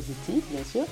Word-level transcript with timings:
bien 0.00 0.64
sûr, 0.64 0.84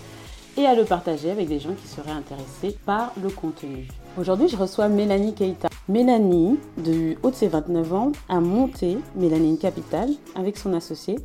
et 0.56 0.66
à 0.66 0.74
le 0.74 0.84
partager 0.84 1.30
avec 1.30 1.48
des 1.48 1.60
gens 1.60 1.74
qui 1.74 1.88
seraient 1.88 2.10
intéressés 2.10 2.76
par 2.84 3.12
le 3.22 3.30
contenu. 3.30 3.88
Aujourd'hui, 4.18 4.48
je 4.48 4.56
reçois 4.56 4.88
Mélanie 4.88 5.34
Keita. 5.34 5.68
Mélanie, 5.88 6.58
du 6.76 7.16
haut 7.22 7.30
de 7.30 7.34
ses 7.34 7.48
29 7.48 7.94
ans, 7.94 8.12
a 8.28 8.40
monté 8.40 8.98
Mélanie 9.16 9.58
Capital 9.58 10.10
avec 10.34 10.56
son 10.56 10.72
associé 10.72 11.16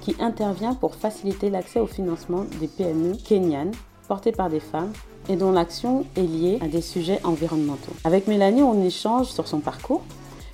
qui 0.00 0.16
intervient 0.20 0.74
pour 0.74 0.96
faciliter 0.96 1.48
l'accès 1.48 1.80
au 1.80 1.86
financement 1.86 2.44
des 2.60 2.66
PME 2.66 3.14
kenyanes 3.24 3.72
portées 4.08 4.32
par 4.32 4.50
des 4.50 4.60
femmes 4.60 4.92
et 5.28 5.36
dont 5.36 5.52
l'action 5.52 6.04
est 6.16 6.22
liée 6.22 6.58
à 6.60 6.66
des 6.66 6.80
sujets 6.80 7.20
environnementaux. 7.24 7.92
Avec 8.04 8.26
Mélanie, 8.26 8.62
on 8.62 8.82
échange 8.82 9.28
sur 9.28 9.46
son 9.46 9.60
parcours, 9.60 10.02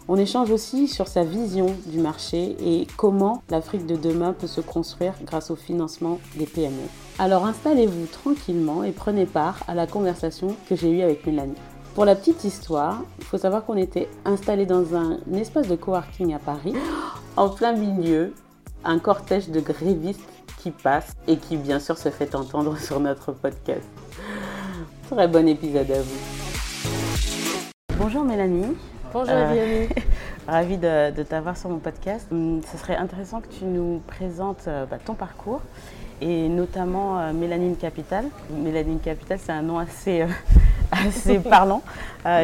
on 0.08 0.16
échange 0.16 0.50
aussi 0.50 0.88
sur 0.88 1.06
sa 1.06 1.22
vision 1.22 1.66
du 1.86 2.00
marché 2.00 2.56
et 2.64 2.86
comment 2.96 3.42
l'Afrique 3.50 3.86
de 3.86 3.94
demain 3.94 4.32
peut 4.32 4.46
se 4.46 4.62
construire 4.62 5.12
grâce 5.22 5.50
au 5.50 5.56
financement 5.56 6.18
des 6.36 6.46
PME. 6.46 6.88
Alors 7.18 7.44
installez-vous 7.44 8.06
tranquillement 8.06 8.82
et 8.84 8.92
prenez 8.92 9.26
part 9.26 9.58
à 9.68 9.74
la 9.74 9.86
conversation 9.86 10.56
que 10.68 10.76
j'ai 10.76 10.90
eue 10.90 11.02
avec 11.02 11.26
Mélanie. 11.26 11.54
Pour 11.94 12.06
la 12.06 12.14
petite 12.14 12.44
histoire, 12.44 13.02
il 13.18 13.24
faut 13.24 13.36
savoir 13.36 13.66
qu'on 13.66 13.76
était 13.76 14.08
installé 14.24 14.64
dans 14.64 14.94
un, 14.94 15.18
espace 15.34 15.68
de 15.68 15.76
coworking 15.76 16.32
à 16.32 16.38
Paris, 16.38 16.74
en 17.36 17.50
plein 17.50 17.74
milieu, 17.74 18.32
un 18.84 18.98
cortège 18.98 19.50
de 19.50 19.60
grévistes 19.60 20.20
qui 20.62 20.70
passe 20.70 21.16
et 21.26 21.36
qui 21.36 21.56
bien 21.56 21.80
sûr 21.80 21.98
se 21.98 22.08
fait 22.08 22.34
entendre 22.34 22.78
sur 22.80 22.98
notre 22.98 23.32
podcast. 23.32 23.86
Très 25.10 25.28
bon 25.28 25.46
épisode 25.46 25.90
à 25.90 26.00
vous. 26.00 26.18
Bonjour 27.98 28.24
Mélanie. 28.24 28.76
Bonjour 29.10 29.34
euh, 29.34 29.86
Ravie 30.46 30.76
de, 30.76 31.22
t'avoir 31.22 31.56
sur 31.56 31.70
mon 31.70 31.78
podcast. 31.78 32.26
Hum, 32.30 32.60
ce 32.70 32.76
serait 32.76 32.96
intéressant 32.96 33.40
que 33.40 33.48
tu 33.48 33.64
nous 33.64 34.02
présentes 34.06 34.64
euh, 34.68 34.84
bah, 34.84 34.98
ton 35.02 35.14
parcours 35.14 35.62
et 36.20 36.48
notamment 36.48 37.18
euh, 37.18 37.32
Mélanine 37.32 37.76
Capital. 37.76 38.26
Mélanine 38.50 38.98
Capital, 38.98 39.38
c'est 39.42 39.52
un 39.52 39.62
nom 39.62 39.78
assez, 39.78 40.26
assez 40.92 41.38
parlant, 41.38 41.82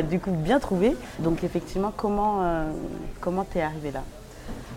du 0.08 0.18
coup 0.18 0.30
bien 0.30 0.58
trouvé. 0.58 0.96
Donc 1.18 1.44
effectivement, 1.44 1.92
comment 1.94 2.42
comment 3.20 3.44
t'es 3.44 3.60
arrivée 3.60 3.90
là? 3.90 4.02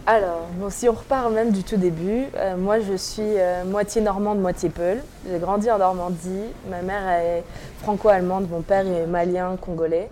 Alors, 0.06 0.48
si 0.70 0.88
on 0.88 0.94
repart 0.94 1.30
même 1.32 1.52
du 1.52 1.64
tout 1.64 1.76
début, 1.76 2.26
moi 2.58 2.80
je 2.80 2.96
suis 2.96 3.34
moitié 3.66 4.02
normande, 4.02 4.40
moitié 4.40 4.70
peul. 4.70 5.02
J'ai 5.30 5.38
grandi 5.38 5.70
en 5.70 5.78
Normandie. 5.78 6.46
Ma 6.70 6.82
mère 6.82 7.10
est 7.10 7.44
franco-allemande, 7.82 8.50
mon 8.50 8.62
père 8.62 8.88
est 8.88 9.06
malien, 9.06 9.58
congolais. 9.60 10.10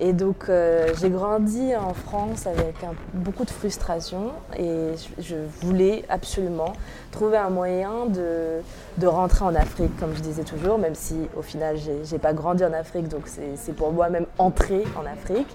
Et 0.00 0.12
donc 0.12 0.46
euh, 0.48 0.92
j'ai 1.00 1.08
grandi 1.08 1.74
en 1.76 1.94
France 1.94 2.48
avec 2.48 2.74
beaucoup 3.12 3.44
de 3.44 3.50
frustration 3.50 4.32
et 4.58 4.90
je, 5.20 5.36
voulais 5.60 6.04
absolument 6.08 6.72
trouver 7.12 7.36
un 7.36 7.50
moyen 7.50 8.06
de, 8.06 8.60
de, 8.98 9.06
rentrer 9.06 9.44
en 9.44 9.54
Afrique, 9.54 9.96
comme 10.00 10.14
je 10.16 10.20
disais 10.20 10.42
toujours, 10.42 10.78
même 10.78 10.96
si 10.96 11.14
au 11.36 11.42
final 11.42 11.76
j'ai 12.02 12.18
pas 12.18 12.32
grandi 12.32 12.64
en 12.64 12.72
Afrique, 12.72 13.06
donc 13.06 13.22
c'est 13.26 13.76
pour 13.76 13.92
moi 13.92 14.08
même 14.08 14.26
entrer 14.38 14.82
en 14.96 15.06
Afrique. 15.06 15.54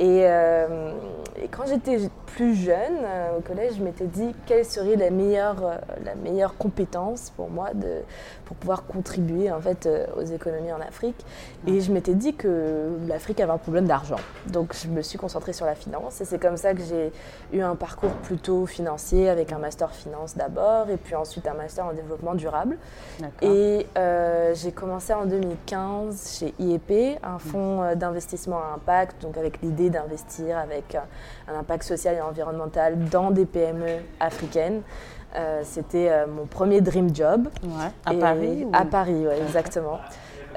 Euh, 0.00 0.92
et, 1.42 1.48
quand 1.48 1.66
j'étais 1.66 1.98
plus 2.26 2.54
jeune, 2.54 2.98
euh, 3.02 3.38
au 3.38 3.40
collège, 3.40 3.74
je 3.78 3.82
m'étais 3.82 4.06
dit 4.06 4.34
quelle 4.46 4.64
serait 4.64 4.96
la 4.96 5.10
meilleure, 5.10 5.64
euh, 5.64 5.76
la 6.04 6.14
meilleure 6.14 6.56
compétence 6.56 7.30
pour 7.36 7.48
moi 7.50 7.74
de, 7.74 8.02
pour 8.44 8.56
pouvoir 8.56 8.86
contribuer 8.86 9.50
en 9.50 9.60
fait, 9.60 9.88
aux 10.16 10.22
économies 10.24 10.72
en 10.72 10.80
Afrique. 10.80 11.16
Et 11.66 11.80
je 11.80 11.92
m'étais 11.92 12.14
dit 12.14 12.34
que 12.34 12.90
l'Afrique 13.08 13.40
avait 13.40 13.52
un 13.52 13.58
problème 13.58 13.86
d'argent. 13.86 14.18
Donc 14.46 14.74
je 14.74 14.88
me 14.88 15.02
suis 15.02 15.18
concentrée 15.18 15.52
sur 15.52 15.66
la 15.66 15.74
finance. 15.74 16.20
Et 16.20 16.24
c'est 16.24 16.38
comme 16.38 16.56
ça 16.56 16.74
que 16.74 16.82
j'ai 16.82 17.12
eu 17.52 17.60
un 17.60 17.74
parcours 17.74 18.12
plutôt 18.22 18.66
financier 18.66 19.28
avec 19.28 19.52
un 19.52 19.58
master 19.58 19.90
finance 19.92 20.36
d'abord 20.36 20.90
et 20.90 20.96
puis 20.96 21.14
ensuite 21.14 21.46
un 21.46 21.54
master 21.54 21.86
en 21.86 21.92
développement 21.92 22.34
durable. 22.34 22.78
Et 23.42 23.86
j'ai 24.54 24.72
commencé 24.72 25.12
en 25.12 25.26
2015 25.26 26.38
chez 26.38 26.54
IEP, 26.58 27.18
un 27.22 27.38
fonds 27.38 27.94
d'investissement 27.94 28.58
à 28.58 28.74
impact, 28.74 29.22
donc 29.22 29.36
avec 29.36 29.60
l'idée 29.62 29.87
d'investir 29.90 30.58
avec 30.58 30.96
un 31.48 31.58
impact 31.58 31.84
social 31.84 32.16
et 32.16 32.20
environnemental 32.20 32.98
dans 33.10 33.30
des 33.30 33.46
PME 33.46 33.98
africaines. 34.20 34.82
Euh, 35.36 35.60
c'était 35.62 36.08
euh, 36.10 36.26
mon 36.26 36.46
premier 36.46 36.80
dream 36.80 37.14
job. 37.14 37.48
à 38.06 38.14
Paris 38.14 38.66
À 38.72 38.84
Paris, 38.84 39.26
ouais, 39.26 39.40
exactement. 39.42 39.98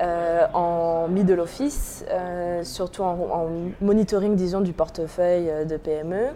Euh, 0.01 0.47
en 0.53 1.07
middle 1.09 1.39
office, 1.41 2.05
surtout 2.63 3.03
en, 3.03 3.13
en, 3.13 3.47
monitoring, 3.81 4.35
disons, 4.35 4.61
du 4.61 4.73
portefeuille 4.73 5.51
de 5.67 5.77
PME. 5.77 6.29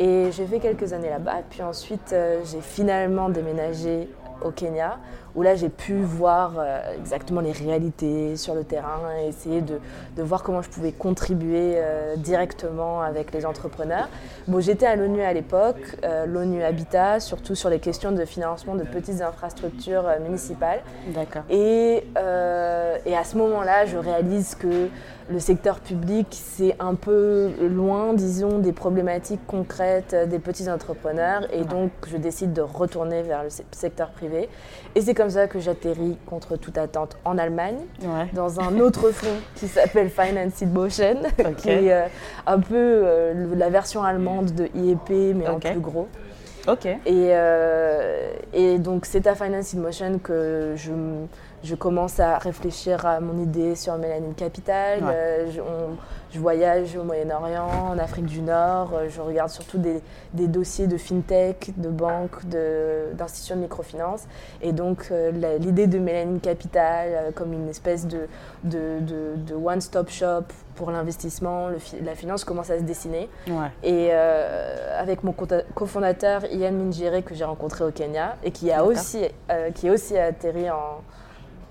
Et 0.00 0.30
j'ai 0.32 0.46
fait 0.46 0.58
quelques 0.58 0.92
années 0.92 1.10
là-bas. 1.10 1.42
Puis 1.48 1.62
ensuite, 1.62 2.14
j'ai 2.44 2.60
finalement 2.60 3.28
déménagé 3.28 4.08
au 4.44 4.50
Kenya, 4.50 4.98
où 5.34 5.42
là 5.42 5.54
j'ai 5.54 5.68
pu 5.68 5.94
voir 6.00 6.54
euh, 6.58 6.80
exactement 6.96 7.40
les 7.40 7.52
réalités 7.52 8.36
sur 8.36 8.54
le 8.54 8.64
terrain 8.64 9.00
et 9.20 9.28
essayer 9.28 9.60
de, 9.60 9.78
de 10.16 10.22
voir 10.22 10.42
comment 10.42 10.62
je 10.62 10.70
pouvais 10.70 10.92
contribuer 10.92 11.74
euh, 11.76 12.16
directement 12.16 13.02
avec 13.02 13.32
les 13.32 13.44
entrepreneurs. 13.46 14.08
Bon, 14.46 14.60
j'étais 14.60 14.86
à 14.86 14.96
l'ONU 14.96 15.22
à 15.22 15.32
l'époque, 15.32 15.96
euh, 16.04 16.26
l'ONU 16.26 16.62
Habitat, 16.62 17.20
surtout 17.20 17.54
sur 17.54 17.70
les 17.70 17.78
questions 17.78 18.12
de 18.12 18.24
financement 18.24 18.74
de 18.74 18.84
petites 18.84 19.22
infrastructures 19.22 20.06
municipales. 20.22 20.80
D'accord. 21.14 21.42
Et, 21.50 22.04
et 23.06 23.16
à 23.16 23.24
ce 23.24 23.36
moment-là, 23.38 23.86
je 23.86 23.96
réalise 23.96 24.54
que 24.54 24.88
le 25.30 25.40
secteur 25.40 25.80
public, 25.80 26.26
c'est 26.30 26.74
un 26.80 26.94
peu 26.94 27.50
loin, 27.60 28.14
disons, 28.14 28.58
des 28.58 28.72
problématiques 28.72 29.46
concrètes 29.46 30.16
des 30.28 30.38
petits 30.38 30.70
entrepreneurs. 30.70 31.42
Et 31.52 31.64
donc, 31.64 31.90
je 32.06 32.16
décide 32.16 32.54
de 32.54 32.62
retourner 32.62 33.22
vers 33.22 33.42
le 33.44 33.50
secteur 33.72 34.10
privé. 34.10 34.27
Et 34.94 35.00
c'est 35.00 35.14
comme 35.14 35.30
ça 35.30 35.46
que 35.46 35.60
j'atterris 35.60 36.16
contre 36.26 36.56
toute 36.56 36.78
attente 36.78 37.16
en 37.24 37.38
Allemagne, 37.38 37.78
dans 38.32 38.60
un 38.60 38.78
autre 38.80 39.10
fonds 39.12 39.40
qui 39.54 39.68
s'appelle 39.68 40.10
Finance 40.10 40.62
in 40.62 40.66
Motion, 40.66 41.22
qui 41.58 41.70
est 41.70 41.92
euh, 41.92 42.06
un 42.46 42.60
peu 42.60 42.74
euh, 42.74 43.54
la 43.56 43.70
version 43.70 44.02
allemande 44.02 44.54
de 44.54 44.68
IEP, 44.74 45.34
mais 45.36 45.48
en 45.48 45.58
plus 45.58 45.80
gros. 45.80 46.08
Et, 47.06 47.30
euh, 47.30 48.30
et 48.52 48.78
donc, 48.78 49.06
c'est 49.06 49.26
à 49.26 49.34
Finance 49.34 49.74
in 49.74 49.78
Motion 49.78 50.18
que 50.18 50.74
je 50.76 50.92
je 51.64 51.74
commence 51.74 52.20
à 52.20 52.38
réfléchir 52.38 53.04
à 53.04 53.18
mon 53.18 53.42
idée 53.42 53.74
sur 53.74 53.96
Mélanine 53.98 54.34
Capital. 54.34 55.00
Je, 55.52 55.60
voyage 56.36 56.96
au 56.96 57.04
Moyen-Orient, 57.04 57.68
en 57.90 57.98
Afrique 57.98 58.26
du 58.26 58.40
Nord. 58.40 58.90
Euh, 58.94 59.08
je 59.08 59.20
regarde 59.20 59.50
surtout 59.50 59.78
des, 59.78 60.02
dossiers 60.46 60.86
de 60.86 60.96
fintech, 60.96 61.72
de 61.76 61.88
banques, 61.88 62.44
d'institutions 62.46 63.56
de, 63.56 63.62
microfinance. 63.62 64.24
Et 64.60 64.72
donc, 64.72 65.08
euh, 65.10 65.30
l'idée 65.58 65.86
de 65.86 65.98
Mélanine 65.98 66.40
Capital 66.40 67.32
comme 67.34 67.52
une 67.52 67.68
espèce 67.68 68.06
de, 68.06 68.28
de, 68.64 69.54
one-stop 69.54 70.10
shop 70.10 70.44
pour 70.74 70.90
l'investissement, 70.90 71.68
la 72.02 72.14
finance 72.14 72.44
commence 72.44 72.70
à 72.70 72.78
se 72.78 72.84
dessiner. 72.84 73.28
Et 73.82 74.12
avec 74.12 75.24
mon 75.24 75.34
cofondateur 75.74 76.44
Ian 76.52 76.72
Minjere 76.72 77.24
que 77.24 77.34
j'ai 77.34 77.44
rencontré 77.44 77.84
au 77.84 77.90
Kenya 77.90 78.36
et 78.44 78.50
qui 78.50 78.70
a 78.70 78.84
aussi, 78.84 79.24
qui 79.74 79.88
est 79.88 79.90
aussi 79.90 80.16
atterri 80.16 80.70
en, 80.70 81.02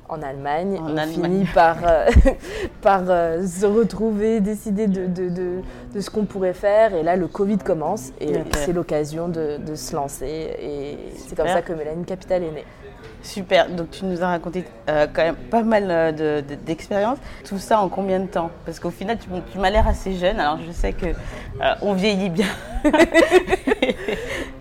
en 0.09 0.21
Allemagne. 0.21 0.79
On 0.81 0.97
finit 1.07 1.45
par, 1.53 1.77
euh, 1.83 2.05
par 2.81 3.03
euh, 3.07 3.45
se 3.45 3.65
retrouver, 3.65 4.39
décider 4.39 4.87
de, 4.87 5.05
de, 5.07 5.29
de, 5.93 5.99
ce 5.99 6.09
qu'on 6.09 6.25
pourrait 6.25 6.53
faire. 6.53 6.93
Et 6.93 7.03
là, 7.03 7.15
le 7.15 7.27
Covid 7.27 7.57
commence 7.57 8.11
et 8.19 8.33
c'est 8.53 8.73
l'occasion 8.73 9.27
de, 9.27 9.59
se 9.75 9.95
lancer. 9.95 10.55
Et 10.59 10.97
c'est 11.15 11.35
comme 11.35 11.47
ça 11.47 11.61
que 11.61 11.73
Mélanie 11.73 12.05
Capital 12.05 12.43
est 12.43 12.51
née. 12.51 12.65
Super, 13.23 13.69
donc 13.69 13.89
tu 13.91 14.05
nous 14.05 14.23
as 14.23 14.27
raconté 14.27 14.63
euh, 14.89 15.07
quand 15.11 15.23
même 15.23 15.35
pas 15.35 15.63
mal 15.63 16.15
d'expériences. 16.65 17.17
Tout 17.43 17.57
ça 17.57 17.79
en 17.79 17.89
combien 17.89 18.19
de 18.19 18.27
temps? 18.27 18.51
Parce 18.65 18.79
qu'au 18.79 18.91
final, 18.91 19.17
tu, 19.17 19.27
tu 19.51 19.57
m'as 19.57 19.69
l'air 19.69 19.87
assez 19.87 20.13
jeune, 20.13 20.39
alors 20.39 20.59
je 20.65 20.71
sais 20.71 20.93
que 20.93 21.07
on 21.81 21.93
vieillit 21.93 22.29
bien. 22.29 22.47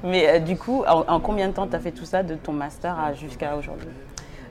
Mais 0.02 0.40
du 0.40 0.56
coup, 0.56 0.84
en, 0.88 1.04
en, 1.06 1.20
combien 1.20 1.48
de 1.48 1.52
temps 1.52 1.66
tu 1.66 1.76
as 1.76 1.80
fait 1.80 1.92
tout 1.92 2.04
ça 2.04 2.22
de 2.22 2.34
ton 2.34 2.52
master 2.52 2.96
jusqu'à 3.14 3.56
aujourd'hui? 3.56 3.88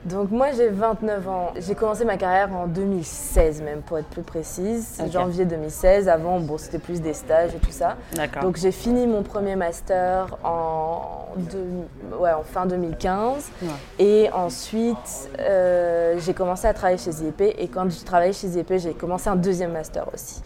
Donc 0.06 0.30
moi 0.30 0.52
j'ai 0.56 0.68
29 0.68 1.28
ans. 1.28 1.50
J'ai 1.58 1.74
commencé 1.74 2.04
ma 2.04 2.16
carrière 2.16 2.54
en 2.54 2.66
2016 2.68 3.60
même 3.62 3.82
pour 3.82 3.98
être 3.98 4.06
plus 4.06 4.22
précise. 4.22 4.98
Ok. 5.04 5.10
Janvier 5.10 5.44
2016. 5.44 6.08
Avant 6.08 6.38
bon 6.40 6.58
c'était 6.58 6.78
plus 6.78 7.00
des 7.00 7.12
stages 7.12 7.54
et 7.54 7.58
tout 7.58 7.72
ça. 7.72 7.96
Donc 8.42 8.56
j'ai 8.56 8.70
fini 8.72 9.06
mon 9.06 9.22
premier 9.22 9.56
master 9.56 10.36
en, 10.44 11.26
deux- 11.36 12.16
ouais, 12.20 12.32
en 12.32 12.44
fin 12.44 12.66
2015. 12.66 13.50
Ouais. 13.62 13.68
Et 13.98 14.30
ensuite 14.32 15.28
euh, 15.40 16.14
j'ai 16.18 16.34
commencé 16.34 16.66
à 16.68 16.72
travailler 16.74 16.98
chez 16.98 17.10
IEP. 17.10 17.40
Et 17.58 17.66
quand 17.68 17.90
je 17.90 18.04
travaillais 18.04 18.32
chez 18.32 18.46
IEP 18.46 18.74
j'ai 18.76 18.94
commencé 18.94 19.28
un 19.28 19.36
deuxième 19.36 19.72
master 19.72 20.06
aussi. 20.14 20.40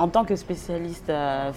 En 0.00 0.08
tant 0.08 0.24
que 0.24 0.34
spécialiste 0.36 1.08
euh, 1.08 1.50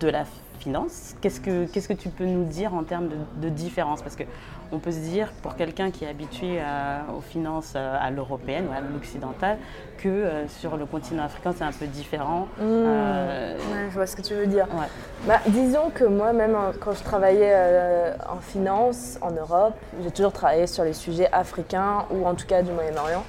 de 0.00 0.08
la 0.08 0.24
finance, 0.68 1.14
qu'est-ce 1.20 1.40
que, 1.40 1.66
qu'est-ce 1.66 1.88
que 1.88 1.92
tu 1.92 2.08
peux 2.08 2.24
nous 2.24 2.44
dire 2.44 2.74
en 2.74 2.84
termes 2.84 3.08
de, 3.08 3.16
de 3.42 3.48
différence? 3.50 4.00
Parce 4.00 4.16
qu'on 4.16 4.78
peut 4.78 4.92
se 4.92 4.98
dire, 5.00 5.30
pour 5.42 5.56
quelqu'un 5.56 5.90
qui 5.90 6.04
est 6.04 6.08
habitué 6.08 6.58
à- 6.60 7.02
aux 7.16 7.20
finances 7.20 7.74
euh, 7.76 7.96
à 8.00 8.10
l'européenne 8.10 8.66
ou 8.68 8.72
à 8.72 8.80
l'occidentale, 8.80 9.58
que 9.98 10.08
euh, 10.08 10.48
sur 10.48 10.76
le 10.78 10.86
continent 10.86 11.22
africain, 11.24 11.52
c'est 11.56 11.64
un 11.64 11.72
peu 11.72 11.86
différent. 11.86 12.48
Euh, 12.60 13.56
Ouais, 13.58 13.88
je 13.90 13.94
vois 13.94 14.06
ce 14.06 14.16
que 14.16 14.22
tu 14.22 14.34
veux 14.34 14.46
dire. 14.46 14.66
ouais. 14.72 14.86
Bah, 15.26 15.40
disons 15.48 15.90
que 15.94 16.04
moi, 16.04 16.32
même 16.32 16.56
quand 16.80 16.92
je 16.92 17.02
travaillais 17.04 17.52
euh, 17.52 18.14
en 18.28 18.40
finance 18.40 19.18
en 19.20 19.30
Europe, 19.32 19.74
j'ai 20.02 20.10
toujours 20.10 20.32
travaillé 20.32 20.66
sur 20.66 20.84
les 20.84 20.94
sujets 20.94 21.28
africains 21.30 22.06
ou 22.10 22.26
en 22.26 22.34
tout 22.34 22.46
cas 22.46 22.62
du 22.62 22.72
Moyen-Orient. 22.72 23.24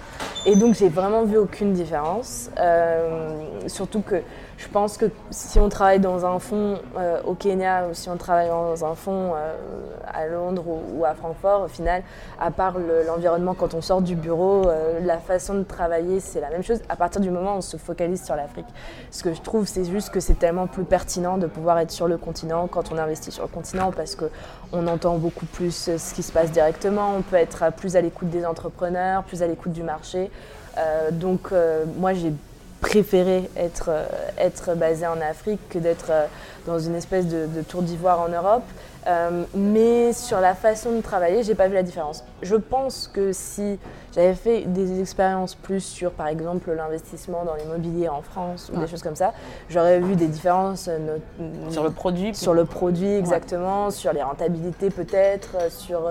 Et 0.45 0.55
donc, 0.55 0.75
j'ai 0.75 0.89
vraiment 0.89 1.23
vu 1.23 1.37
aucune 1.37 1.73
différence. 1.73 2.49
Euh, 2.59 3.41
surtout 3.67 4.01
que 4.01 4.21
je 4.57 4.67
pense 4.69 4.97
que 4.97 5.05
si 5.31 5.59
on 5.59 5.67
travaille 5.67 5.99
dans 5.99 6.25
un 6.25 6.39
fonds 6.39 6.79
euh, 6.97 7.21
au 7.25 7.33
Kenya 7.33 7.87
ou 7.89 7.93
si 7.93 8.09
on 8.09 8.15
travaille 8.15 8.47
dans 8.47 8.85
un 8.85 8.95
fonds 8.95 9.33
euh, 9.35 9.53
à 10.07 10.27
Londres 10.27 10.63
ou, 10.65 11.03
à 11.03 11.13
Francfort, 11.13 11.63
au 11.63 11.67
final, 11.67 12.03
à 12.39 12.51
part 12.51 12.77
le- 12.79 13.03
l'environnement 13.05 13.53
quand 13.53 13.73
on 13.73 13.81
sort 13.81 14.01
du 14.01 14.15
bureau, 14.15 14.67
euh, 14.67 14.99
la 15.01 15.17
façon 15.17 15.55
de 15.55 15.63
travailler, 15.63 16.21
c'est 16.21 16.39
la 16.39 16.49
même 16.49 16.63
chose. 16.63 16.79
À 16.87 16.95
partir 16.95 17.19
du 17.19 17.29
moment 17.31 17.55
où 17.55 17.57
on 17.57 17.61
se 17.61 17.75
focalise 17.75 18.23
sur 18.23 18.35
l'Afrique. 18.35 18.65
Ce 19.11 19.23
que 19.23 19.33
je 19.33 19.41
trouve, 19.41 19.67
c'est 19.67 19.83
juste 19.83 20.09
que 20.09 20.21
c'est 20.21 20.39
tellement 20.39 20.67
plus 20.67 20.85
pertinent 20.85 21.37
de 21.37 21.47
pouvoir 21.47 21.77
être 21.79 21.91
sur 21.91 22.07
le 22.07 22.17
continent 22.17 22.67
quand 22.67 22.93
on 22.93 22.97
investit 22.97 23.31
sur 23.31 23.43
le 23.43 23.49
continent 23.49 23.91
parce 23.91 24.15
qu'on 24.15 24.87
entend 24.87 25.17
beaucoup 25.17 25.45
plus 25.47 25.91
ce 25.97 26.13
qui 26.13 26.23
se 26.23 26.31
passe 26.31 26.51
directement, 26.51 27.11
on 27.17 27.21
peut 27.23 27.35
être 27.35 27.73
plus 27.73 27.97
à 27.97 28.01
l'écoute 28.01 28.29
des 28.29 28.45
entrepreneurs, 28.45 29.23
plus 29.23 29.43
à 29.43 29.47
l'écoute 29.47 29.73
du 29.73 29.83
marché. 29.83 30.31
Donc 31.11 31.51
moi, 31.97 32.13
j'ai 32.13 32.33
préféré 32.85 33.49
être, 33.57 33.89
euh, 33.89 34.05
être 34.37 34.75
basé 34.75 35.07
en 35.07 35.19
Afrique 35.19 35.59
que 35.69 35.79
d'être 35.79 36.11
euh, 36.11 36.27
dans 36.67 36.77
une 36.77 36.93
espèce 36.93 37.25
de 37.25 37.61
tour 37.67 37.81
d'ivoire 37.81 38.21
en 38.21 38.29
Europe. 38.29 38.63
Euh, 39.07 39.43
mais 39.53 40.13
sur 40.13 40.39
la 40.39 40.55
façon 40.55 40.91
de 40.93 41.01
travailler, 41.01 41.43
j'ai 41.43 41.53
pas 41.53 41.67
vu 41.67 41.75
la 41.75 41.83
différence. 41.83 42.23
Je 42.41 42.55
pense 42.55 43.07
que 43.13 43.33
si 43.33 43.77
j'avais 44.15 44.33
fait 44.33 44.61
des 44.61 44.99
expériences 44.99 45.53
plus 45.53 45.81
sur, 45.81 46.11
par 46.11 46.27
exemple, 46.27 46.71
l'investissement 46.71 47.43
dans 47.45 47.53
l'immobilier 47.55 48.09
en 48.09 48.21
France 48.23 48.69
ou 48.71 48.75
Ouais. 48.77 48.83
des 48.85 48.87
choses 48.87 49.03
comme 49.03 49.15
ça, 49.15 49.33
j'aurais 49.69 49.99
vu 49.99 50.15
des 50.15 50.27
différences 50.27 50.87
euh, 50.87 50.97
no- 51.39 51.69
Sur 51.71 51.83
le 51.83 51.91
produit 51.91 52.33
sur 52.33 52.53
le 52.55 52.65
produit 52.65 53.13
exactement, 53.13 53.91
sur 53.91 54.11
les 54.11 54.23
rentabilités 54.23 54.89
peut-être, 54.89 55.49
euh, 55.61 55.69
sur 55.69 56.01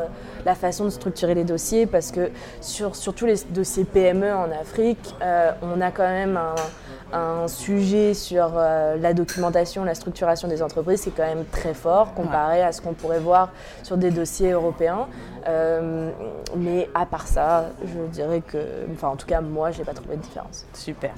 la 0.45 0.55
façon 0.55 0.85
de 0.85 0.91
structurer 0.91 1.35
les 1.35 1.45
dossiers, 1.45 1.87
parce 1.87 2.13
que 2.13 2.31
sur, 2.61 2.95
sur 2.95 3.13
tous 3.15 3.27
les 3.27 3.37
dossiers 3.51 3.85
PME 3.85 4.33
en 4.33 4.51
Afrique, 4.53 5.15
on 5.63 5.81
a 5.81 5.91
quand 5.91 6.07
même 6.09 6.37
un, 6.37 6.55
un 7.15 7.47
sujet 7.49 8.13
sur 8.13 8.53
euh, 8.57 8.97
la 8.97 9.15
documentation, 9.15 9.85
la 9.85 9.95
structuration 9.95 10.49
des 10.49 10.63
entreprises 10.63 11.03
qui 11.03 11.11
est 11.11 11.13
quand 11.17 11.23
même 11.27 11.45
très 11.47 11.73
fort 11.75 12.13
comparé 12.15 12.63
à 12.63 12.73
ce 12.73 12.81
qu'on 12.81 12.93
pourrait 12.93 13.21
voir 13.21 13.51
sur 13.83 13.97
des 13.97 14.11
dossiers 14.11 14.51
européens. 14.51 15.07
Euh, 15.47 16.11
mais 16.57 16.89
à 16.95 17.07
part 17.07 17.27
ça, 17.29 17.67
je 17.85 18.01
dirais 18.11 18.41
que, 18.41 18.59
enfin 18.93 19.09
en 19.09 19.17
tout 19.17 19.27
cas 19.27 19.41
moi, 19.41 19.71
j'ai 19.71 19.85
pas 19.85 19.95
trouvé 19.95 20.17
de 20.17 20.23
différence. 20.23 20.67
Super. 20.73 21.13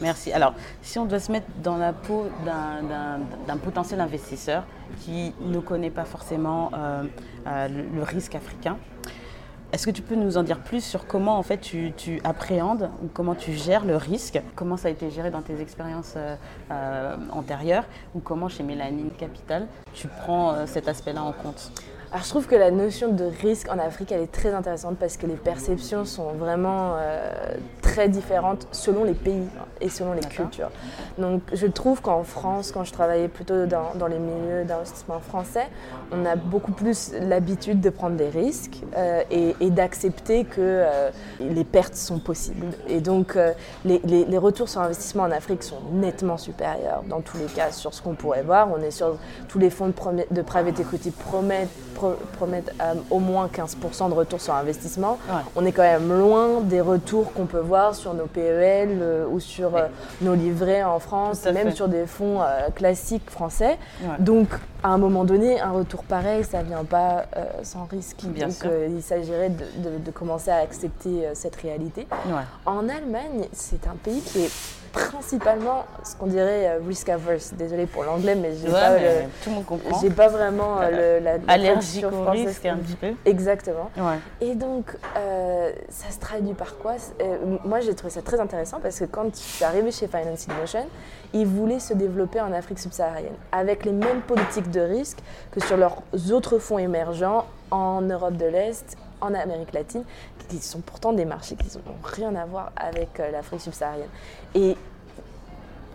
Merci. 0.00 0.32
Alors, 0.32 0.52
si 0.82 0.98
on 0.98 1.04
doit 1.06 1.20
se 1.20 1.30
mettre 1.32 1.46
dans 1.62 1.76
la 1.76 1.92
peau 1.92 2.26
d'un- 2.44 3.56
potentiel 3.58 4.00
investisseur 4.00 4.64
qui 5.00 5.32
ne 5.40 5.60
connaît 5.60 5.90
pas 5.90 6.04
forcément 6.04 6.70
euh, 6.76 7.68
le 7.68 8.02
risque 8.02 8.34
africain, 8.34 8.76
est-ce 9.72 9.86
que 9.86 9.90
tu 9.90 10.02
peux 10.02 10.16
nous 10.16 10.36
en 10.36 10.42
dire 10.42 10.58
plus 10.58 10.84
sur 10.84 11.06
comment 11.06 11.38
en 11.38 11.42
fait 11.42 11.58
tu, 11.58 12.20
appréhendes 12.24 12.90
ou 13.02 13.08
comment 13.12 13.34
tu 13.34 13.52
gères 13.52 13.86
le 13.86 13.96
risque? 13.96 14.40
Comment 14.54 14.76
ça 14.76 14.88
a 14.88 14.90
été 14.90 15.10
géré 15.10 15.30
dans 15.30 15.40
tes 15.40 15.60
expériences 15.60 16.12
euh, 16.16 16.36
euh, 16.70 17.16
antérieures? 17.32 17.84
Ou 18.14 18.20
comment 18.20 18.48
chez 18.48 18.62
Mélanie 18.62 19.10
Capital 19.18 19.66
tu 19.94 20.08
prends 20.08 20.52
euh, 20.52 20.66
cet 20.66 20.88
aspect-là 20.88 21.22
en 21.22 21.32
compte? 21.32 21.72
Alors, 22.10 22.22
je 22.22 22.28
trouve 22.28 22.46
que 22.46 22.54
la 22.54 22.70
notion 22.70 23.12
de 23.12 23.24
risque 23.24 23.70
en 23.70 23.78
Afrique, 23.78 24.12
elle 24.12 24.20
est 24.20 24.32
très 24.32 24.52
intéressante 24.52 24.98
parce 24.98 25.16
que 25.16 25.26
les 25.26 25.36
perceptions 25.36 26.04
sont 26.04 26.32
vraiment 26.32 26.96
très 27.92 28.08
différentes 28.08 28.66
selon 28.72 29.04
les 29.04 29.12
pays 29.12 29.46
et 29.82 29.88
selon 29.90 30.12
les 30.14 30.20
cultures. 30.20 30.70
Donc, 31.18 31.42
je 31.52 31.66
trouve 31.66 32.00
qu'en 32.00 32.22
France, 32.22 32.72
quand 32.72 32.84
je 32.84 32.92
travaillais 32.92 33.28
plutôt 33.28 33.66
dans, 33.66 33.94
dans 33.96 34.06
les 34.06 34.18
milieux 34.18 34.64
d'investissement 34.64 35.20
français, 35.20 35.66
on 36.10 36.24
a 36.24 36.36
beaucoup 36.36 36.72
plus 36.72 37.12
l'habitude 37.20 37.80
de 37.82 37.90
prendre 37.90 38.16
des 38.16 38.30
risques 38.30 38.80
euh, 38.96 39.22
et, 39.30 39.54
et 39.60 39.70
d'accepter 39.70 40.44
que 40.44 40.60
euh, 40.60 41.10
les 41.40 41.64
pertes 41.64 41.94
sont 41.96 42.18
possibles. 42.18 42.66
Et 42.88 43.00
donc, 43.00 43.36
euh, 43.36 43.52
les, 43.84 44.00
les- 44.04 44.24
les 44.24 44.38
retours 44.38 44.68
sur 44.70 44.80
investissement 44.80 45.24
en 45.24 45.30
Afrique 45.30 45.62
sont 45.62 45.80
nettement 45.92 46.38
supérieurs 46.38 47.02
dans 47.08 47.20
tous 47.20 47.36
les 47.36 47.46
cas 47.46 47.72
sur 47.72 47.92
ce 47.92 48.00
qu'on 48.00 48.14
pourrait 48.14 48.42
voir. 48.42 48.68
On 48.74 48.80
est 48.82 48.90
sur 48.90 49.16
tous 49.48 49.58
les 49.58 49.68
fonds 49.70 49.88
de, 49.88 49.92
de 50.30 50.42
private 50.42 50.80
equity 50.80 51.10
promettent, 51.10 51.68
pro- 51.94 52.16
promettent 52.38 52.72
au 53.10 53.18
moins 53.18 53.48
15% 53.48 54.08
de 54.08 54.14
retour 54.14 54.40
sur 54.40 54.54
investissement. 54.54 55.18
Ouais. 55.28 55.42
On 55.56 55.66
est 55.66 55.72
quand 55.72 55.82
même 55.82 56.08
loin 56.18 56.60
des 56.62 56.80
retours 56.80 57.32
qu'on 57.34 57.46
peut 57.46 57.58
voir 57.58 57.81
sur 57.92 58.14
nos 58.14 58.26
PEL 58.26 58.98
euh, 59.02 59.26
ou 59.26 59.40
sur 59.40 59.74
euh, 59.76 59.86
nos 60.20 60.34
livrets 60.34 60.84
en 60.84 60.98
France, 61.00 61.44
même 61.44 61.70
fait. 61.70 61.74
sur 61.74 61.88
des 61.88 62.06
fonds 62.06 62.40
euh, 62.40 62.70
classiques 62.74 63.28
français. 63.30 63.78
Ouais. 64.02 64.16
Donc, 64.20 64.48
à 64.84 64.88
un 64.90 64.98
moment 64.98 65.24
donné, 65.24 65.60
un 65.60 65.72
retour 65.72 66.04
pareil, 66.04 66.44
ça 66.44 66.62
ne 66.62 66.68
vient 66.68 66.84
pas 66.84 67.24
sans 67.62 67.84
risque. 67.84 68.22
Bien 68.24 68.48
Donc, 68.48 68.66
il 68.90 69.02
s'agirait 69.02 69.50
de, 69.50 69.64
de- 69.78 69.98
de 70.04 70.10
commencer 70.10 70.50
à 70.50 70.56
accepter 70.56 71.28
cette 71.34 71.56
réalité. 71.56 72.06
Ouais. 72.26 72.42
En 72.66 72.88
Allemagne, 72.88 73.46
c'est 73.52 73.86
un 73.86 73.94
pays 74.02 74.20
qui 74.20 74.44
est 74.44 74.50
principalement 74.92 75.84
ce 76.04 76.14
qu'on 76.16 76.26
dirait 76.26 76.68
euh, 76.68 76.78
risk 76.86 77.08
averse. 77.08 77.52
Désolée 77.54 77.86
pour 77.86 78.04
l'anglais, 78.04 78.34
mais 78.34 78.54
j'ai 78.54 78.68
Ouais, 78.68 78.72
pas, 78.72 78.90
mais 78.90 79.22
le- 79.24 79.28
tout 79.42 79.50
le 79.50 79.54
monde 79.56 79.66
comprend. 79.66 80.00
j'ai 80.00 80.10
pas 80.10 80.28
vraiment 80.28 80.80
euh, 80.80 81.18
le- 81.18 81.24
la, 81.24 81.32
Allergique 81.48 82.04
au 82.04 82.30
risque 82.30 82.64
un 82.66 82.76
petit 82.76 82.94
peu. 82.94 83.12
Exactement. 83.24 83.90
Ouais. 83.96 84.18
Et 84.40 84.54
donc, 84.54 84.96
euh, 85.16 85.70
ça 85.88 86.10
se 86.10 86.18
traduit 86.18 86.54
par 86.54 86.76
quoi? 86.78 86.92
Euh, 87.20 87.36
Moi, 87.64 87.80
j'ai 87.80 87.94
trouvé 87.94 88.10
ça 88.12 88.22
très 88.22 88.38
intéressant 88.40 88.78
parce 88.80 88.98
que 88.98 89.04
quand 89.04 89.24
je 89.34 89.40
suis 89.40 89.64
arrivée 89.64 89.90
chez 89.90 90.06
Finance 90.06 90.46
in 90.50 90.54
Motion, 90.60 90.86
ils 91.32 91.46
voulaient 91.46 91.80
se 91.80 91.94
développer 91.94 92.40
en 92.40 92.52
Afrique 92.52 92.78
subsaharienne 92.78 93.32
avec 93.52 93.84
les 93.84 93.92
mêmes 93.92 94.20
politiques 94.20 94.70
de 94.70 94.80
risque 94.80 95.18
que 95.50 95.60
sur 95.60 95.76
leurs 95.76 96.02
autres 96.32 96.58
fonds 96.58 96.78
émergents 96.78 97.46
en 97.70 98.02
Europe 98.02 98.36
de 98.36 98.46
l'Est, 98.46 98.96
en 99.22 99.32
Amérique 99.34 99.72
latine, 99.72 100.02
qui 100.48 100.58
sont 100.58 100.80
pourtant 100.80 101.12
des 101.12 101.24
marchés 101.24 101.56
qui 101.56 101.76
n'ont 101.76 101.94
rien 102.02 102.34
à 102.34 102.44
voir 102.44 102.72
avec 102.76 103.20
euh, 103.20 103.30
l'Afrique 103.30 103.60
subsaharienne. 103.60 104.08
Et 104.54 104.76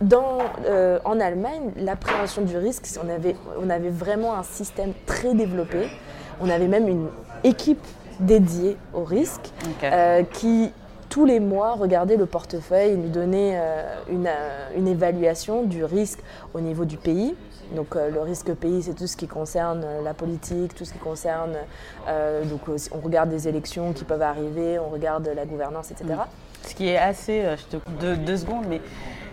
dans, 0.00 0.38
euh, 0.64 0.98
en 1.04 1.18
Allemagne, 1.18 1.72
l'appréhension 1.76 2.42
du 2.42 2.56
risque, 2.56 2.86
on 3.02 3.08
avait, 3.08 3.36
on 3.60 3.68
avait 3.68 3.90
vraiment 3.90 4.34
un 4.34 4.42
système 4.42 4.92
très 5.06 5.34
développé. 5.34 5.88
On 6.40 6.48
avait 6.48 6.68
même 6.68 6.88
une 6.88 7.08
équipe 7.42 7.84
dédiée 8.20 8.76
au 8.94 9.04
risque 9.04 9.52
euh, 9.82 10.22
qui, 10.22 10.72
tous 11.08 11.24
les 11.24 11.40
mois, 11.40 11.74
regardait 11.74 12.16
le 12.16 12.26
portefeuille 12.26 12.92
et 12.92 12.96
nous 12.96 13.08
donnait 13.08 13.52
euh, 13.54 13.82
une, 14.10 14.26
euh, 14.26 14.68
une 14.76 14.88
évaluation 14.88 15.62
du 15.62 15.84
risque 15.84 16.20
au 16.54 16.60
niveau 16.60 16.84
du 16.84 16.96
pays. 16.96 17.34
Donc 17.74 17.96
euh, 17.96 18.10
le 18.10 18.20
risque 18.20 18.52
pays, 18.54 18.82
c'est 18.82 18.94
tout 18.94 19.06
ce 19.06 19.16
qui 19.16 19.26
concerne 19.26 19.84
la 20.02 20.14
politique, 20.14 20.74
tout 20.74 20.84
ce 20.84 20.92
qui 20.92 20.98
concerne... 20.98 21.54
donc 22.44 22.60
on 22.92 22.98
regarde 23.00 23.28
des 23.28 23.46
élections 23.48 23.92
qui 23.92 24.04
peuvent 24.04 24.22
arriver, 24.22 24.78
on 24.78 24.88
regarde 24.88 25.30
la 25.34 25.44
gouvernance, 25.44 25.90
etc. 25.90 26.20
Ce 26.62 26.74
qui 26.74 26.88
est 26.88 26.96
assez, 26.96 27.42
je 27.56 27.76
te 27.76 27.76
coupe 27.76 27.98
deux 27.98 28.36
secondes, 28.36 28.64
mais 28.68 28.80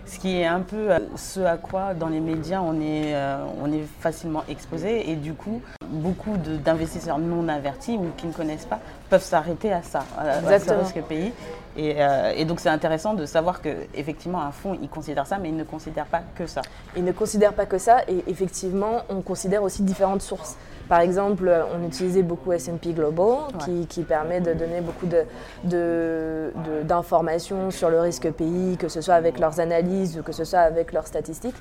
ce 0.05 0.19
qui 0.19 0.39
est 0.39 0.45
un 0.45 0.61
peu 0.61 0.91
euh, 0.91 0.99
ce 1.15 1.39
à 1.39 1.57
quoi 1.57 1.93
dans 1.93 2.07
les 2.07 2.19
médias 2.19 2.61
on 2.61 2.79
est, 2.79 3.15
euh, 3.15 3.43
on 3.63 3.71
est 3.71 3.83
facilement 3.99 4.43
exposé 4.47 5.09
et 5.09 5.15
du 5.15 5.33
coup 5.33 5.61
beaucoup 5.87 6.37
d'investisseurs 6.37 7.17
non 7.17 7.47
avertis 7.47 7.97
ou 7.97 8.11
qui 8.17 8.27
ne 8.27 8.33
connaissent 8.33 8.65
pas 8.65 8.79
peuvent 9.09 9.23
s'arrêter 9.23 9.71
à 9.71 9.81
ça, 9.81 10.03
à, 10.17 10.47
à 10.47 10.59
ce 10.59 10.73
risque 10.73 11.01
pays. 11.03 11.31
Et, 11.77 11.95
euh, 11.97 12.33
et 12.35 12.45
donc 12.45 12.59
c'est 12.59 12.69
intéressant 12.69 13.13
de 13.13 13.25
savoir 13.25 13.61
que 13.61 13.69
effectivement 13.93 14.41
un 14.41 14.51
fonds 14.51 14.77
il 14.81 14.89
considère 14.89 15.27
ça, 15.27 15.37
mais 15.37 15.49
il 15.49 15.55
ne 15.55 15.63
considère 15.63 16.05
pas 16.05 16.21
que 16.35 16.47
ça. 16.47 16.61
Ils 16.95 17.03
ne 17.03 17.11
considèrent 17.11 17.53
pas 17.53 17.65
que 17.65 17.77
ça 17.77 17.97
et 18.07 18.23
effectivement, 18.27 19.01
on 19.09 19.21
considère 19.21 19.63
aussi 19.63 19.83
différentes 19.83 20.21
sources. 20.21 20.55
Par 20.87 20.99
exemple, 20.99 21.51
on 21.75 21.85
utilisait 21.85 22.21
beaucoup 22.21 22.51
S&P 22.51 22.93
Global 22.93 23.37
qui, 23.63 23.87
qui 23.87 24.03
permet 24.03 24.39
de 24.39 24.53
donner 24.53 24.81
beaucoup 24.81 25.07
de- 25.07 25.23
de- 25.63 26.51
de- 26.65 26.83
d'informations 26.83 27.71
sur 27.71 27.89
le 27.89 27.99
risque 27.99 28.29
pays, 28.31 28.77
que 28.77 28.87
ce 28.87 29.01
soit 29.01 29.15
avec 29.15 29.39
leurs 29.39 29.59
analyses 29.59 30.17
ou 30.19 30.23
que 30.23 30.31
ce 30.31 30.43
soit 30.43 30.59
avec 30.59 30.93
leurs 30.93 31.07
statistiques. 31.07 31.55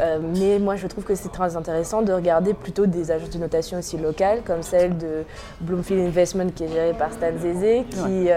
Euh, 0.00 0.18
mais 0.38 0.58
moi, 0.58 0.76
je 0.76 0.86
trouve 0.86 1.04
que 1.04 1.14
c'est 1.14 1.30
très 1.32 1.56
intéressant 1.56 2.02
de 2.02 2.12
regarder 2.12 2.54
plutôt 2.54 2.86
des 2.86 3.10
agences 3.10 3.30
de 3.30 3.38
notation 3.38 3.78
aussi 3.78 3.98
locales, 3.98 4.40
comme 4.46 4.62
celle 4.62 4.96
de 4.96 5.24
Bloomfield 5.60 6.06
Investment 6.06 6.50
qui 6.54 6.64
est 6.64 6.68
gérée 6.68 6.94
par 6.94 7.12
Stan 7.12 7.36
Zeze, 7.38 7.84
qui 7.90 8.30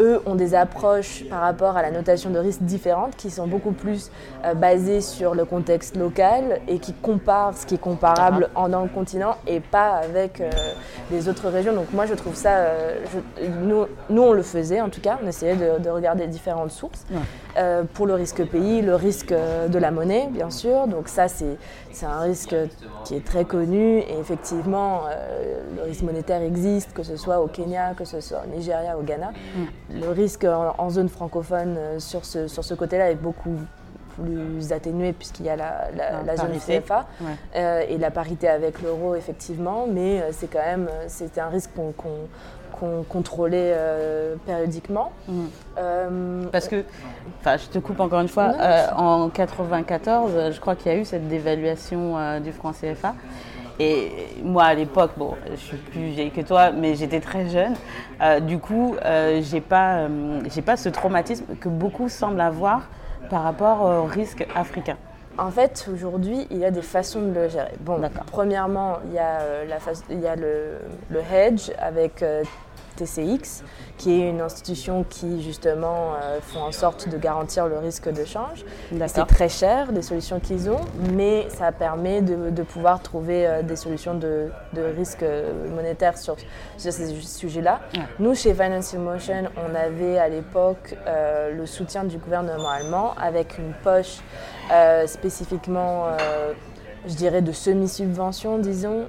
eux 0.00 0.20
ont 0.26 0.34
des 0.34 0.54
approches 0.54 1.24
par 1.28 1.40
rapport 1.40 1.76
à 1.76 1.82
la 1.82 1.90
notation 1.90 2.30
de 2.30 2.38
risque 2.38 2.62
différentes 2.62 3.16
qui 3.16 3.30
sont 3.30 3.46
beaucoup 3.46 3.72
plus 3.72 4.10
euh, 4.44 4.54
basées 4.54 5.00
sur 5.00 5.34
le 5.34 5.44
contexte 5.44 5.96
local 5.96 6.60
et 6.68 6.78
qui 6.78 6.92
comparent 6.92 7.56
ce 7.56 7.66
qui 7.66 7.74
est 7.74 7.80
comparable 7.80 8.48
en, 8.54 8.68
dans 8.68 8.82
le 8.82 8.88
continent 8.88 9.36
et 9.46 9.60
pas 9.60 9.94
avec 9.94 10.40
euh, 10.40 10.50
les 11.10 11.28
autres 11.28 11.48
régions. 11.48 11.74
Donc 11.74 11.92
moi 11.92 12.06
je 12.06 12.14
trouve 12.14 12.34
ça, 12.34 12.56
euh, 12.56 12.96
nous, 13.62 13.86
nous, 14.10 14.22
on 14.22 14.32
le 14.32 14.42
faisait 14.42 14.80
en 14.80 14.88
tout 14.88 15.00
cas, 15.00 15.18
on 15.22 15.26
essayait 15.26 15.56
de, 15.56 15.88
regarder 15.88 16.26
différentes 16.26 16.70
sources 16.70 17.06
pour 17.94 18.06
le 18.06 18.14
risque 18.14 18.44
pays, 18.44 18.82
le 18.82 18.94
risque 18.94 19.32
de 19.32 19.78
la 19.78 19.90
monnaie 19.90 20.28
bien 20.30 20.50
sûr. 20.50 20.86
Donc 20.86 21.08
ça 21.08 21.26
c'est 21.28 21.56
un 22.04 22.20
risque 22.20 22.54
qui 23.04 23.16
est 23.16 23.24
très 23.24 23.44
connu 23.44 23.98
et 23.98 24.18
effectivement 24.20 25.02
le 25.76 25.82
risque 25.82 26.02
monétaire 26.02 26.42
existe, 26.42 26.92
que 26.92 27.02
ce 27.02 27.16
soit 27.16 27.40
au 27.40 27.46
Kenya, 27.46 27.94
que 27.96 28.04
ce 28.04 28.20
soit 28.20 28.42
au 28.46 28.54
Nigeria, 28.54 28.96
au 28.98 29.02
Ghana. 29.02 29.30
Mm 29.30 29.87
le 29.92 30.10
risque 30.10 30.44
en, 30.44 30.90
zone 30.90 31.08
francophone 31.08 31.76
euh, 31.78 31.98
sur 31.98 32.24
ce, 32.24 32.48
sur 32.48 32.64
ce 32.64 32.74
côté-là 32.74 33.10
est 33.10 33.16
beaucoup 33.16 33.56
plus 34.16 34.72
atténué 34.72 35.12
puisqu'il 35.12 35.46
y 35.46 35.48
a 35.48 35.56
la, 35.56 36.36
zone 36.36 36.58
CFA 36.58 37.06
euh, 37.54 37.82
et 37.88 37.98
la 37.98 38.10
parité 38.10 38.48
avec 38.48 38.82
l'euro 38.82 39.14
effectivement, 39.14 39.86
mais 39.88 40.20
euh, 40.20 40.28
c'est 40.32 40.48
quand 40.48 40.58
même 40.58 40.88
c'était 41.06 41.40
un 41.40 41.48
risque 41.48 41.70
qu'on 41.74 43.04
contrôlait 43.08 43.74
périodiquement. 44.46 45.12
Mm. 45.26 45.46
Parce 46.52 46.68
que, 46.68 46.84
enfin, 47.40 47.56
je 47.56 47.66
te 47.66 47.78
coupe 47.78 48.00
encore 48.00 48.20
une 48.20 48.28
fois, 48.28 48.52
en 48.96 49.28
94, 49.30 50.52
je 50.52 50.60
crois 50.60 50.76
qu'il 50.76 50.92
y 50.92 50.94
a 50.94 50.98
eu 50.98 51.04
cette 51.04 51.28
dévaluation 51.28 52.40
du 52.40 52.52
franc 52.52 52.72
CFA. 52.72 53.14
Et 53.80 54.10
moi, 54.42 54.64
à 54.64 54.74
l'époque, 54.74 55.12
bon, 55.16 55.36
je 55.50 55.56
suis 55.56 55.76
plus 55.76 56.08
vieille 56.08 56.32
que 56.32 56.40
toi, 56.40 56.72
mais 56.72 56.96
j'étais 56.96 57.20
très 57.20 57.48
jeune. 57.48 57.74
Euh, 58.20 58.40
du 58.40 58.58
coup, 58.58 58.96
euh, 59.04 59.40
j'ai 59.42 59.60
pas, 59.60 59.98
euh, 59.98 60.40
j'ai 60.52 60.62
pas 60.62 60.76
ce 60.76 60.88
traumatisme 60.88 61.44
que 61.60 61.68
beaucoup 61.68 62.08
semblent 62.08 62.40
avoir 62.40 62.88
par 63.30 63.44
rapport 63.44 63.82
au 63.82 64.04
risque 64.04 64.46
africain. 64.56 64.96
En 65.38 65.52
fait, 65.52 65.88
aujourd'hui, 65.92 66.48
il 66.50 66.58
y 66.58 66.64
a 66.64 66.72
des 66.72 66.82
façons 66.82 67.22
de 67.22 67.32
le 67.32 67.48
gérer. 67.48 67.74
Bon, 67.80 68.00
premièrement, 68.26 68.98
il 69.06 69.12
y 69.12 69.18
a, 69.18 69.64
la 69.68 69.76
il 70.10 70.20
y 70.20 70.26
a 70.26 70.34
le, 70.34 70.78
le, 71.10 71.20
hedge 71.20 71.70
avec 71.78 72.24
TCX, 72.98 73.62
qui 73.96 74.12
est 74.12 74.28
une 74.28 74.40
institution 74.40 75.04
qui 75.08 75.42
justement 75.42 76.14
euh, 76.14 76.40
font 76.40 76.60
en 76.60 76.72
sorte 76.72 77.08
de 77.08 77.16
garantir 77.16 77.66
le 77.66 77.78
risque 77.78 78.08
de 78.08 78.24
change. 78.24 78.64
C'est 79.06 79.26
très 79.26 79.48
cher 79.48 79.92
les 79.92 80.02
solutions 80.02 80.40
qu'ils 80.40 80.70
ont, 80.70 80.80
mais 81.14 81.48
ça 81.50 81.72
permet 81.72 82.20
de, 82.22 82.62
pouvoir 82.62 83.00
trouver 83.02 83.46
euh, 83.46 83.62
des 83.62 83.76
solutions 83.76 84.14
de, 84.14 84.50
risque 84.96 85.24
monétaire 85.74 86.18
sur, 86.18 86.36
ces 86.76 87.14
sujets-là. 87.20 87.80
Nous, 88.18 88.34
chez 88.34 88.52
Financial 88.52 89.00
Motion, 89.00 89.44
on 89.56 89.74
avait 89.74 90.18
à 90.18 90.28
l'époque 90.28 90.96
euh, 91.06 91.54
le 91.54 91.66
soutien 91.66 92.04
du 92.04 92.18
gouvernement 92.18 92.70
allemand 92.70 93.14
avec 93.20 93.58
une 93.58 93.72
poche 93.82 94.18
spécifiquement 95.06 96.06
je 97.06 97.14
dirais, 97.14 97.40
de 97.40 97.52
semi-subvention, 97.52 98.58
disons, 98.58 99.06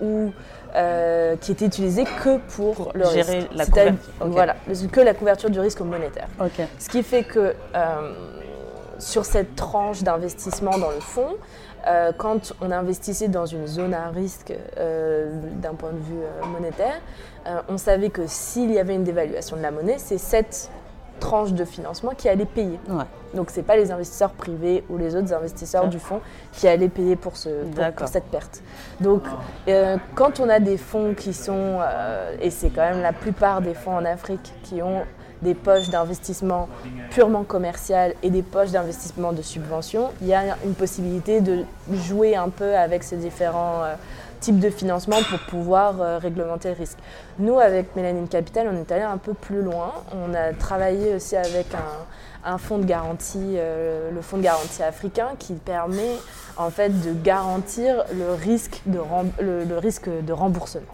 où 0.00 0.32
euh, 0.76 1.36
qui 1.36 1.52
était 1.52 1.64
utilisé 1.64 2.04
que 2.04 2.36
pour 2.54 2.92
le 2.94 3.06
Gérer 3.06 3.38
risque. 3.38 3.48
la 3.54 3.64
couverture. 3.64 4.12
Voilà, 4.20 4.56
que 4.92 5.00
la 5.00 5.14
couverture 5.14 5.48
du 5.48 5.58
risque 5.58 5.80
monétaire. 5.80 6.28
Ce 6.78 6.88
qui 6.90 7.02
fait 7.02 7.22
que 7.22 7.54
euh, 7.74 8.12
sur 8.98 9.24
cette 9.24 9.56
tranche 9.56 10.02
d'investissement 10.02 10.76
dans 10.76 10.90
le 10.90 11.00
fonds, 11.00 11.36
euh, 11.86 12.12
quand 12.18 12.52
on 12.60 12.70
investissait 12.70 13.28
dans 13.28 13.46
une 13.46 13.66
zone 13.66 13.94
à 13.94 14.08
risque 14.08 14.52
d'un 14.76 15.74
point 15.74 15.92
de 15.92 15.98
vue 15.98 16.24
monétaire, 16.52 17.00
on 17.68 17.78
savait 17.78 18.10
que 18.10 18.26
s'il 18.26 18.70
y 18.70 18.78
avait 18.78 18.96
une 18.96 19.04
dévaluation 19.04 19.56
de 19.56 19.62
la 19.62 19.70
monnaie, 19.70 19.96
c'est 19.98 20.18
cette 20.18 20.70
tranche 21.18 21.52
de 21.52 21.64
financement 21.64 22.12
qui 22.16 22.28
allait 22.28 22.44
payer. 22.44 22.78
Donc 23.34 23.50
ce 23.50 23.56
n'est 23.56 23.62
pas 23.62 23.76
les 23.76 23.90
investisseurs 23.90 24.30
privés 24.30 24.84
ou 24.88 24.96
les 24.96 25.14
autres 25.14 25.32
investisseurs 25.34 25.88
du 25.88 25.98
fonds 25.98 26.20
qui 26.52 26.68
allaient 26.68 26.88
payer 26.88 27.16
pour, 27.16 27.36
ce, 27.36 27.48
pour, 27.96 28.08
cette 28.08 28.24
perte. 28.24 28.62
Donc 29.00 29.22
euh, 29.68 29.96
quand 30.14 30.40
on 30.40 30.48
a 30.48 30.60
des 30.60 30.76
fonds 30.76 31.14
qui 31.14 31.32
sont, 31.32 31.78
euh, 31.80 32.36
et 32.40 32.50
c'est 32.50 32.70
quand 32.70 32.88
même 32.88 33.02
la 33.02 33.12
plupart 33.12 33.60
des 33.60 33.74
fonds 33.74 33.96
en 33.96 34.04
Afrique 34.04 34.52
qui 34.62 34.82
ont 34.82 35.02
des 35.42 35.54
poches 35.54 35.90
d'investissement 35.90 36.66
purement 37.10 37.44
commerciales 37.44 38.14
et 38.22 38.30
des 38.30 38.42
poches 38.42 38.70
d'investissement 38.70 39.32
de 39.32 39.42
subvention, 39.42 40.10
il 40.22 40.28
y 40.28 40.34
a 40.34 40.56
une 40.64 40.74
possibilité 40.74 41.42
de 41.42 41.64
jouer 41.92 42.36
un 42.36 42.48
peu 42.48 42.74
avec 42.74 43.02
ces 43.02 43.16
différents... 43.16 43.82
Euh, 43.84 43.94
type 44.40 44.60
de 44.60 44.70
financement 44.70 45.18
pour 45.28 45.38
pouvoir 45.40 46.00
euh, 46.00 46.18
réglementer 46.18 46.68
le 46.68 46.74
risque. 46.74 46.98
Nous, 47.38 47.58
avec 47.58 47.96
Mélanine 47.96 48.28
Capital, 48.28 48.68
on 48.72 48.76
est 48.76 48.92
allé 48.92 49.02
un 49.02 49.18
peu 49.18 49.34
plus 49.34 49.62
loin. 49.62 49.92
On 50.12 50.34
a 50.34 50.52
travaillé 50.52 51.14
aussi 51.14 51.36
avec 51.36 51.66
un, 52.44 52.58
fonds 52.58 52.78
de 52.78 52.84
garantie, 52.84 53.56
euh, 53.56 54.10
le 54.12 54.20
fonds 54.22 54.36
de 54.36 54.42
garantie 54.42 54.82
africain, 54.82 55.30
qui 55.38 55.54
permet 55.54 56.16
en 56.56 56.70
fait 56.70 56.88
de 56.88 57.12
garantir 57.12 58.04
le 58.14 58.34
risque 58.34 58.82
de, 58.86 59.00
le, 59.40 59.78
risque 59.78 60.08
de 60.08 60.32
remboursement. 60.32 60.86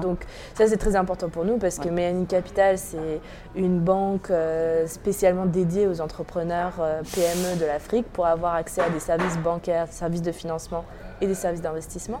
Donc 0.00 0.20
ça 0.54 0.68
c'est 0.68 0.76
très 0.76 0.94
important 0.94 1.28
pour 1.28 1.44
nous 1.44 1.56
parce 1.58 1.78
que 1.80 1.88
Mélanine 1.88 2.26
Capital 2.28 2.78
c'est 2.78 3.20
une 3.56 3.80
banque 3.80 4.30
euh, 4.30 4.86
spécialement 4.86 5.46
dédiée 5.46 5.88
aux 5.88 6.00
entrepreneurs 6.00 6.74
PME 7.12 7.58
de 7.58 7.66
l'Afrique 7.66 8.06
pour 8.12 8.26
avoir 8.26 8.54
accès 8.54 8.82
à 8.82 8.88
des 8.88 9.00
services 9.00 9.36
bancaires, 9.38 9.86
des 9.86 9.92
services 9.92 10.22
de 10.22 10.30
financement 10.30 10.84
et 11.20 11.26
des 11.26 11.34
services 11.34 11.62
d'investissement. 11.62 12.20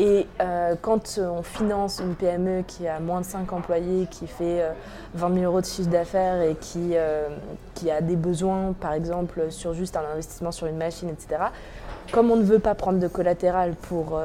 Et 0.00 0.26
euh, 0.40 0.76
quand 0.80 1.18
on 1.18 1.42
finance 1.42 2.00
une 2.00 2.14
PME 2.14 2.62
qui 2.66 2.88
a 2.88 3.00
moins 3.00 3.20
de 3.20 3.26
5 3.26 3.52
employés, 3.52 4.06
qui 4.10 4.26
fait 4.26 4.64
20 5.12 5.30
euh, 5.30 5.34
000 5.34 5.44
euros 5.44 5.60
de 5.60 5.66
chiffre 5.66 5.90
d'affaires 5.90 6.40
et 6.40 6.56
qui, 6.58 6.92
euh, 6.94 7.28
qui 7.74 7.90
a 7.90 8.00
des 8.00 8.16
besoins, 8.16 8.72
par 8.80 8.94
exemple, 8.94 9.50
sur 9.50 9.74
juste 9.74 9.98
un 9.98 10.04
investissement 10.10 10.52
sur 10.52 10.68
une 10.68 10.78
machine, 10.78 11.10
etc., 11.10 11.42
comme 12.12 12.30
on 12.30 12.36
ne 12.36 12.44
veut 12.44 12.58
pas 12.58 12.74
prendre 12.74 12.98
de 12.98 13.08
collatéral 13.08 13.74
pour 13.74 14.18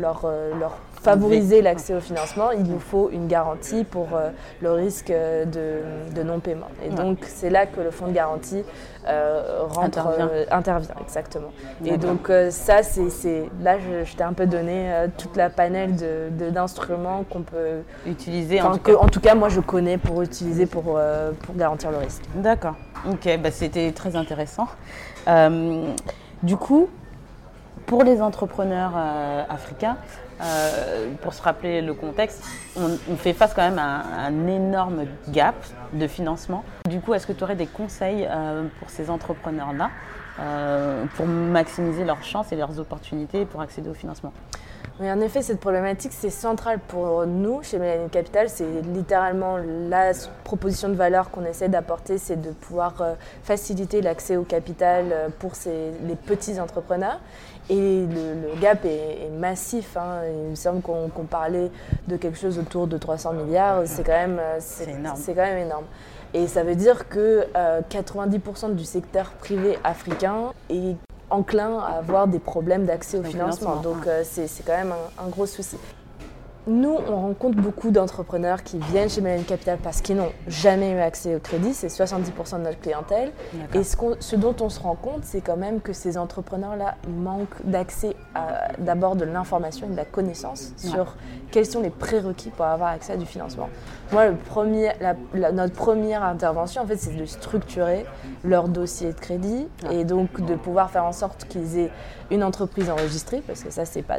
leur, 0.00 0.26
leur 0.58 0.78
favoriser 1.02 1.62
l'accès 1.62 1.94
au 1.94 2.00
financement, 2.00 2.50
il 2.50 2.62
nous 2.64 2.78
faut 2.78 3.10
une 3.10 3.26
garantie 3.26 3.84
pour 3.84 4.08
euh, 4.14 4.30
le 4.60 4.72
risque 4.72 5.10
de, 5.10 6.22
non-paiement. 6.22 6.68
Et 6.84 6.90
donc, 6.90 7.18
c'est 7.26 7.48
là 7.48 7.66
que 7.66 7.80
le 7.80 7.90
fonds 7.90 8.06
de 8.06 8.12
garantie 8.12 8.62
euh, 9.08 9.62
rentre, 9.68 10.06
euh, 10.06 10.44
intervient. 10.50 10.94
exactement. 11.00 11.52
Et 11.84 11.96
donc, 11.96 12.30
ça, 12.50 12.82
c'est 12.82 13.48
là, 13.62 13.76
je, 13.78 14.14
t'ai 14.14 14.22
un 14.22 14.34
peu 14.34 14.46
donné 14.46 14.92
toute 15.16 15.36
la 15.36 15.48
panel 15.48 15.94
d'instruments 16.52 17.24
qu'on 17.28 17.42
peut 17.42 17.82
utiliser. 18.06 18.60
En 18.60 18.76
tout, 18.76 18.94
en 18.94 19.08
tout, 19.08 19.20
cas, 19.20 19.34
moi, 19.34 19.48
je 19.48 19.60
connais 19.60 19.96
pour 19.96 20.20
utiliser 20.22 20.66
pour, 20.66 20.98
pour 21.42 21.54
garantir 21.56 21.90
le 21.90 21.98
risque. 21.98 22.22
D'accord. 22.34 22.74
Ok, 23.10 23.28
bah, 23.42 23.50
c'était 23.50 23.92
très 23.92 24.16
intéressant. 24.16 24.68
du 26.42 26.56
coup, 26.56 26.88
pour 27.86 28.04
les 28.04 28.20
entrepreneurs 28.20 28.92
africains, 29.48 29.96
euh, 30.42 31.12
pour 31.20 31.34
se 31.34 31.42
rappeler 31.42 31.82
le 31.82 31.94
contexte, 31.94 32.44
on, 32.76 33.16
fait 33.16 33.32
face 33.32 33.52
quand 33.54 33.62
même 33.62 33.78
à, 33.78 34.02
un 34.26 34.46
énorme 34.46 35.04
gap 35.28 35.54
de 35.92 36.06
financement. 36.06 36.64
Du 36.88 37.00
coup, 37.00 37.14
est-ce 37.14 37.26
que 37.26 37.32
tu 37.32 37.44
aurais 37.44 37.56
des 37.56 37.66
conseils 37.66 38.26
euh, 38.30 38.64
pour 38.78 38.90
ces 38.90 39.10
entrepreneurs-là 39.10 39.90
euh, 40.38 41.04
pour 41.16 41.26
maximiser 41.26 42.04
leurs 42.04 42.24
chances 42.24 42.52
et 42.52 42.56
leurs 42.56 42.78
opportunités 42.78 43.44
pour 43.44 43.60
accéder 43.60 43.90
au 43.90 43.94
financement? 43.94 44.32
Oui, 45.00 45.10
en 45.10 45.20
effet, 45.20 45.42
cette 45.42 45.60
problématique, 45.60 46.12
c'est 46.12 46.30
central 46.30 46.78
pour 46.78 47.26
nous 47.26 47.62
chez 47.62 47.78
Mélanie 47.78 48.10
Capital. 48.10 48.48
C'est 48.48 48.82
littéralement 48.94 49.56
la 49.88 50.12
proposition 50.44 50.88
de 50.88 50.94
valeur 50.94 51.30
qu'on 51.30 51.44
essaie 51.44 51.68
d'apporter, 51.68 52.18
c'est 52.18 52.40
de 52.40 52.50
pouvoir 52.50 53.02
faciliter 53.42 54.02
l'accès 54.02 54.36
au 54.36 54.42
capital 54.42 55.32
pour 55.38 55.52
les 56.06 56.16
petits 56.16 56.60
entrepreneurs. 56.60 57.20
Et 57.70 58.04
le, 58.04 58.60
gap 58.60 58.84
est, 58.84 59.30
massif. 59.38 59.96
Hein. 59.96 60.22
Il 60.44 60.50
me 60.50 60.54
semble 60.56 60.82
qu'on 60.82 61.24
parlait 61.24 61.70
de 62.08 62.16
quelque 62.16 62.36
chose 62.36 62.58
autour 62.58 62.88
de 62.88 62.98
300 62.98 63.32
milliards. 63.34 63.82
C'est 63.86 64.02
quand, 64.02 64.12
même, 64.12 64.40
euh, 64.40 64.58
quand 65.26 65.34
même 65.36 65.66
énorme. 65.66 65.84
Et 66.34 66.48
ça 66.48 66.64
veut 66.64 66.74
dire 66.74 67.08
que 67.08 67.46
90% 67.90 68.70
euh, 68.70 68.74
du 68.74 68.84
secteur 68.84 69.30
privé 69.30 69.78
africain 69.84 70.52
est 70.68 70.96
enclin 71.30 71.78
à 71.78 71.98
avoir 71.98 72.26
des 72.26 72.38
problèmes 72.38 72.86
d'accès 72.86 73.18
au 73.18 73.22
financement. 73.22 73.76
Donc 73.76 74.06
euh, 74.06 74.22
c'est 74.24 74.48
quand 74.64 74.76
même 74.76 74.94
un, 75.18 75.28
gros 75.28 75.46
souci. 75.46 75.76
Nous, 76.66 76.94
on 77.08 77.16
rencontre 77.16 77.56
beaucoup 77.56 77.90
d'entrepreneurs 77.90 78.62
qui 78.62 78.78
viennent 78.78 79.08
chez 79.08 79.22
Millennium 79.22 79.46
Capital 79.46 79.78
parce 79.82 80.02
qu'ils 80.02 80.16
n'ont 80.16 80.32
jamais 80.46 80.92
eu 80.92 80.98
accès 80.98 81.34
au 81.34 81.38
crédit. 81.38 81.72
C'est 81.72 81.88
70% 81.88 82.58
de 82.58 82.64
notre 82.64 82.80
clientèle. 82.80 83.32
Et 83.74 83.82
ce, 83.82 84.36
dont 84.36 84.54
on 84.60 84.68
se 84.68 84.78
rend 84.78 84.94
compte, 84.94 85.24
c'est 85.24 85.40
quand 85.40 85.56
même 85.56 85.80
que 85.80 85.92
ces 85.94 86.18
entrepreneurs-là 86.18 86.96
manquent 87.08 87.64
d'accès 87.64 88.14
d'abord 88.78 89.16
de 89.16 89.24
l'information 89.24 89.86
et 89.86 89.90
de 89.90 89.96
la 89.96 90.04
connaissance 90.04 90.72
sur 90.76 91.16
quels 91.50 91.66
sont 91.66 91.80
les 91.80 91.90
prérequis 91.90 92.50
pour 92.50 92.66
avoir 92.66 92.90
accès 92.90 93.14
à 93.14 93.16
du 93.16 93.26
financement. 93.26 93.70
Moi, 94.12 94.28
le 94.28 94.36
premier, 94.36 94.92
notre 95.34 95.74
première 95.74 96.22
intervention, 96.22 96.82
en 96.82 96.86
fait, 96.86 96.96
c'est 96.96 97.16
de 97.16 97.24
structurer 97.24 98.04
leur 98.44 98.68
dossier 98.68 99.12
de 99.12 99.18
crédit 99.18 99.66
et 99.90 100.04
donc 100.04 100.44
de 100.44 100.54
pouvoir 100.54 100.90
faire 100.90 101.04
en 101.04 101.12
sorte 101.12 101.44
qu'ils 101.44 101.78
aient 101.78 101.90
une 102.30 102.44
entreprise 102.44 102.90
enregistrée, 102.90 103.42
parce 103.44 103.64
que 103.64 103.70
ça, 103.70 103.84
c'est 103.84 104.02
pas 104.02 104.18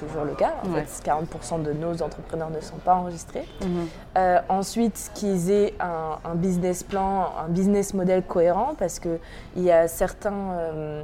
toujours 0.00 0.24
le 0.24 0.34
cas. 0.34 0.54
En 0.64 0.72
fait, 0.72 1.08
40% 1.08 1.62
de 1.62 1.72
nos 1.72 2.02
entrepreneurs 2.02 2.50
ne 2.50 2.60
sont 2.60 2.78
pas 2.84 2.94
enregistrés. 2.94 3.46
Mhm. 3.60 4.40
ensuite, 4.48 5.10
qu'ils 5.14 5.50
aient 5.50 5.74
un, 5.80 6.34
business 6.34 6.82
plan, 6.82 7.32
un 7.44 7.48
business 7.48 7.94
model 7.94 8.22
cohérent, 8.22 8.74
parce 8.78 8.98
qu'il 8.98 9.18
y 9.56 9.70
a 9.70 9.88
certains, 9.88 11.02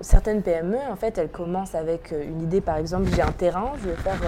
certaines 0.00 0.42
PME, 0.42 0.78
en 0.90 0.96
fait, 0.96 1.18
elles 1.18 1.28
commencent 1.28 1.74
avec 1.74 2.12
une 2.12 2.42
idée, 2.42 2.60
par 2.60 2.76
exemple, 2.76 3.08
j'ai 3.14 3.22
un 3.22 3.32
terrain, 3.32 3.72
je 3.82 3.88
vais 3.88 3.96
faire, 3.96 4.20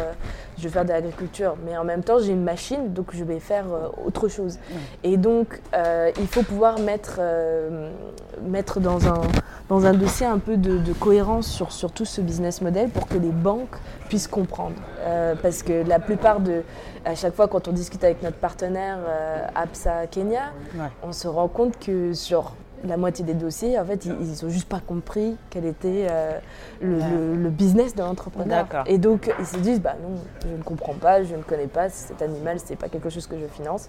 je 0.57 0.63
vais 0.65 0.69
faire 0.69 0.85
de 0.85 0.91
l'agriculture, 0.91 1.57
mais 1.65 1.77
en 1.77 1.85
même 1.85 2.03
temps, 2.03 2.19
j'ai 2.19 2.33
une 2.33 2.45
machine, 2.45 2.93
donc 2.93 3.15
je 3.15 3.25
vais 3.25 3.41
faire 3.41 3.65
autre 4.05 4.29
chose. 4.29 4.59
Et 5.03 5.17
donc, 5.17 5.61
il 6.19 6.27
faut 6.27 6.43
pouvoir 6.43 6.79
mettre, 6.79 7.21
mettre 8.43 8.81
dans 8.81 9.09
un, 9.09 9.21
dans 9.69 9.85
un 9.85 9.93
dossier 9.93 10.27
un 10.27 10.39
peu 10.39 10.57
de, 10.57 10.93
cohérence 10.95 11.47
sur, 11.47 11.73
sur, 11.73 11.93
tout 11.93 12.05
ce 12.05 12.21
business 12.21 12.61
model 12.63 12.89
pour 12.89 13.07
que 13.07 13.19
les 13.19 13.31
banques 13.31 13.77
puissent 14.09 14.29
comprendre. 14.29 14.77
Euh, 15.01 15.35
parce 15.41 15.63
que 15.63 15.87
la 15.87 15.99
plupart 15.99 16.41
de, 16.41 16.63
à 17.05 17.15
chaque 17.15 17.35
fois 17.35 17.49
quand 17.49 17.69
on 17.69 17.73
discute 17.73 18.03
avec 18.05 18.23
notre 18.23 18.39
partenaire 18.39 18.99
euh, 19.07 19.47
APSA 19.55 20.07
Kenya, 20.09 20.53
on 21.03 21.13
se 21.13 21.29
rend 21.29 21.49
compte 21.49 21.79
que 21.79 22.13
sur 22.13 22.55
la 22.85 22.97
moitié 22.97 23.25
des 23.25 23.35
dossiers, 23.35 23.79
en 23.79 23.85
fait, 23.85 24.05
ils 24.05 24.13
n'ont 24.13 24.51
juste 24.51 24.69
pas 24.69 24.81
compris 24.81 25.37
quel 25.51 25.65
était 25.65 26.07
euh, 26.09 26.39
le, 26.81 27.35
le, 27.35 27.51
business 27.51 27.95
de 27.97 28.03
l'entrepreneur. 28.03 28.67
Et 28.87 28.99
donc, 28.99 29.33
ils 29.41 29.47
se 29.47 29.57
disent, 29.57 29.81
bah 29.81 29.97
non, 30.01 30.15
je 30.45 30.57
ne 30.57 30.63
comprends 30.63 30.95
pas, 30.95 31.25
je 31.25 31.35
ne 31.35 31.43
connais 31.43 31.67
pas 31.67 31.89
cet 31.89 32.23
animal, 32.23 32.59
c'est 32.65 32.77
pas 32.77 32.89
quelque 32.89 33.11
chose 33.11 33.27
que 33.27 33.37
je 33.37 33.47
finance. 33.47 33.89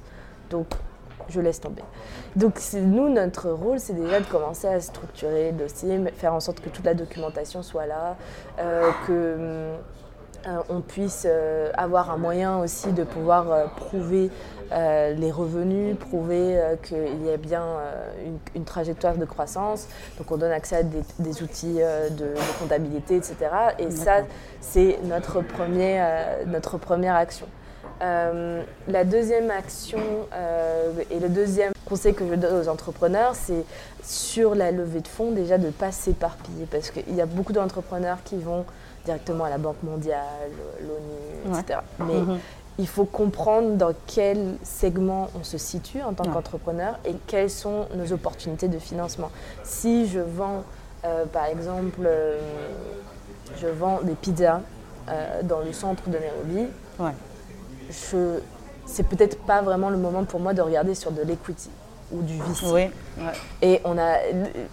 Donc, 0.49 0.65
je 1.29 1.41
laisse 1.41 1.59
tomber. 1.59 1.83
Donc 2.35 2.59
nous, 2.73 3.09
notre 3.09 3.49
rôle, 3.49 3.79
c'est 3.79 3.93
déjà 3.93 4.19
de 4.19 4.25
commencer 4.25 4.67
à 4.67 4.79
structurer 4.79 5.51
le 5.51 5.57
dossier, 5.57 5.99
faire 6.15 6.33
en 6.33 6.39
sorte 6.39 6.59
que 6.59 6.69
toute 6.69 6.85
la 6.85 6.93
documentation 6.93 7.61
soit 7.61 7.85
là, 7.85 8.15
euh, 8.59 8.89
que 9.07 9.11
euh, 9.11 9.77
on 10.69 10.81
puisse 10.81 11.25
euh, 11.25 11.71
avoir 11.75 12.11
un 12.11 12.17
moyen 12.17 12.59
aussi 12.59 12.91
de 12.91 13.03
pouvoir 13.03 13.71
prouver 13.75 14.29
les 14.71 15.31
revenus, 15.31 15.97
prouver 15.97 16.61
qu'il 16.83 17.25
y 17.25 17.31
a 17.31 17.37
bien 17.37 17.65
une, 18.53 18.65
trajectoire 18.65 19.15
de 19.15 19.25
croissance. 19.25 19.87
Donc 20.19 20.31
on 20.31 20.37
donne 20.37 20.51
accès 20.51 20.75
à 20.75 20.83
des, 20.83 21.41
outils 21.41 21.79
de, 22.11 22.35
comptabilité, 22.59 23.15
etc. 23.15 23.35
Et 23.79 23.89
ça, 23.89 24.21
c'est 24.61 24.99
notre, 25.05 25.41
premier, 25.41 26.05
notre 26.45 26.77
première 26.77 27.15
action. 27.15 27.47
Euh, 28.01 28.63
la 28.87 29.03
deuxième 29.03 29.51
action 29.51 29.99
euh, 30.33 30.93
et 31.11 31.19
le 31.19 31.27
deuxième 31.27 31.73
conseil 31.85 32.13
que 32.13 32.25
je 32.25 32.35
donne 32.35 32.61
aux 32.61 32.69
entrepreneurs, 32.69 33.35
c'est 33.35 33.65
sur 34.03 34.55
la 34.55 34.71
levée 34.71 35.01
de 35.01 35.07
fonds 35.07 35.31
déjà 35.31 35.57
de 35.57 35.65
ne 35.65 35.71
pas 35.71 35.91
s'éparpiller 35.91 36.65
parce 36.71 36.91
qu'il 36.91 37.13
y 37.13 37.19
a 37.19 37.25
beaucoup 37.25 37.51
d'entrepreneurs 37.51 38.19
qui 38.23 38.37
vont 38.37 38.65
directement 39.05 39.45
à 39.45 39.49
la 39.49 39.57
Banque 39.57 39.81
mondiale, 39.83 40.51
l'ONU, 40.81 41.57
etc. 41.57 41.79
Mais 41.99 42.13
mhm. 42.13 42.39
il 42.77 42.87
faut 42.87 43.05
comprendre 43.05 43.75
dans 43.75 43.93
quel 44.07 44.55
segment 44.63 45.29
on 45.39 45.43
se 45.43 45.57
situe 45.57 46.01
en 46.01 46.13
tant 46.13 46.25
qu'entrepreneur 46.25 46.99
et 47.05 47.15
quelles 47.27 47.49
sont 47.49 47.87
nos 47.95 48.11
opportunités 48.13 48.67
de 48.67 48.79
financement. 48.79 49.31
Si 49.63 50.07
je 50.07 50.19
vends, 50.19 50.63
euh, 51.05 51.25
par 51.25 51.45
exemple, 51.45 52.07
je 53.57 53.67
vends 53.67 53.99
des 54.03 54.13
pizzas 54.13 54.61
dans 55.43 55.59
le 55.59 55.73
centre 55.73 56.07
de 56.07 56.17
Nairobi, 56.19 56.67
je, 57.89 58.39
c'est 58.85 59.03
peut-être 59.03 59.39
pas 59.39 59.61
vraiment 59.61 59.89
le 59.89 59.97
moment 59.97 60.23
pour 60.23 60.39
moi 60.39 60.53
de 60.53 60.61
regarder 60.61 60.93
sur 60.93 61.11
de 61.11 61.23
l'equity 61.23 61.69
ou 62.11 62.21
du 62.21 62.37
VC. 62.37 62.65
Oui, 62.73 63.23
Et 63.61 63.81
on 63.83 63.97
a, 63.97 64.17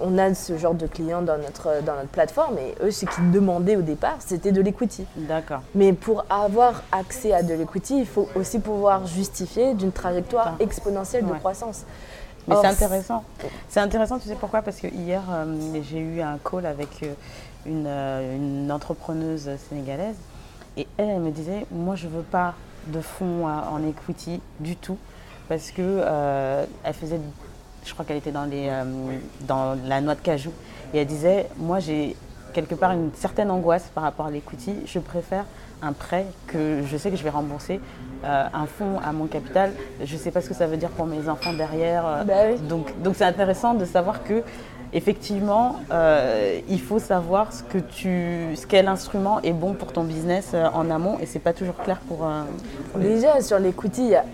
on 0.00 0.18
a 0.18 0.34
ce 0.34 0.56
genre 0.56 0.74
de 0.74 0.86
clients 0.86 1.22
dans 1.22 1.38
notre, 1.38 1.82
dans 1.84 1.94
notre 1.94 2.08
plateforme 2.08 2.58
et 2.58 2.74
eux, 2.82 2.90
ce 2.90 3.06
qu'ils 3.06 3.30
demandaient 3.30 3.76
au 3.76 3.82
départ, 3.82 4.16
c'était 4.20 4.52
de 4.52 4.60
l'equity. 4.60 5.06
D'accord. 5.16 5.60
Mais 5.74 5.92
pour 5.92 6.24
avoir 6.30 6.82
accès 6.92 7.32
à 7.32 7.42
de 7.42 7.54
l'equity, 7.54 7.98
il 7.98 8.06
faut 8.06 8.28
aussi 8.34 8.58
pouvoir 8.58 9.06
justifier 9.06 9.74
d'une 9.74 9.92
trajectoire 9.92 10.56
exponentielle 10.60 11.26
de 11.26 11.32
croissance. 11.32 11.84
Mais 12.48 12.54
c'est 12.60 12.66
intéressant. 12.66 13.24
C'est 13.68 13.80
intéressant, 13.80 14.18
tu 14.18 14.28
sais 14.28 14.36
pourquoi? 14.36 14.62
Parce 14.62 14.76
que 14.76 14.86
hier, 14.86 15.22
euh, 15.30 15.80
j'ai 15.82 15.98
eu 15.98 16.20
un 16.20 16.38
call 16.38 16.66
avec 16.66 17.02
euh, 17.02 17.12
une, 17.66 17.86
euh, 17.86 18.36
une 18.36 18.70
entrepreneuse 18.70 19.50
sénégalaise 19.68 20.14
et 20.76 20.86
elle, 20.96 21.08
elle 21.08 21.20
me 21.20 21.30
disait, 21.30 21.66
moi, 21.72 21.96
je 21.96 22.06
veux 22.06 22.22
pas 22.22 22.54
de 22.86 23.00
fonds 23.00 23.48
en 23.48 23.82
equity 23.82 24.40
du 24.60 24.76
tout 24.76 24.96
parce 25.48 25.70
que 25.70 25.82
euh, 25.82 26.64
elle 26.84 26.94
faisait, 26.94 27.20
je 27.84 27.92
crois 27.92 28.04
qu'elle 28.04 28.16
était 28.16 28.32
dans, 28.32 28.44
les, 28.44 28.68
euh, 28.68 28.84
dans 29.42 29.76
la 29.86 30.00
noix 30.00 30.14
de 30.14 30.20
cajou. 30.20 30.52
Et 30.94 30.98
elle 30.98 31.06
disait 31.06 31.48
moi 31.56 31.78
j'ai 31.80 32.16
quelque 32.52 32.74
part 32.74 32.92
une 32.92 33.10
certaine 33.14 33.50
angoisse 33.50 33.90
par 33.94 34.04
rapport 34.04 34.26
à 34.26 34.30
l'equity, 34.30 34.74
je 34.86 34.98
préfère 34.98 35.44
un 35.82 35.92
prêt 35.92 36.26
que 36.46 36.82
je 36.86 36.96
sais 36.96 37.10
que 37.10 37.16
je 37.16 37.22
vais 37.22 37.30
rembourser, 37.30 37.80
euh, 38.24 38.44
un 38.52 38.66
fonds 38.66 38.98
à 39.04 39.12
mon 39.12 39.26
capital, 39.26 39.72
je 40.02 40.14
ne 40.14 40.18
sais 40.18 40.30
pas 40.30 40.40
ce 40.40 40.48
que 40.48 40.54
ça 40.54 40.66
veut 40.66 40.78
dire 40.78 40.88
pour 40.88 41.04
mes 41.04 41.28
enfants 41.28 41.52
derrière. 41.52 42.24
Bah 42.24 42.56
donc 42.68 43.02
donc 43.02 43.14
c'est 43.16 43.24
intéressant 43.24 43.74
de 43.74 43.84
savoir 43.84 44.24
que 44.24 44.42
effectivement, 44.92 45.76
euh, 45.90 46.60
il 46.68 46.80
faut 46.80 46.98
savoir 46.98 47.52
ce 47.52 47.62
que 47.62 47.78
tu, 47.78 48.56
ce 48.56 48.66
quel 48.66 48.88
instrument 48.88 49.40
est 49.42 49.52
bon 49.52 49.74
pour 49.74 49.92
ton 49.92 50.04
business 50.04 50.52
euh, 50.54 50.66
en 50.72 50.90
amont 50.90 51.18
et 51.20 51.26
c'est 51.26 51.38
pas 51.38 51.52
toujours 51.52 51.76
clair 51.76 52.00
pour. 52.08 52.26
Euh, 52.26 52.42
Déjà 52.96 53.40
sur 53.40 53.58
il 53.58 54.08
y 54.08 54.14
a 54.14 54.24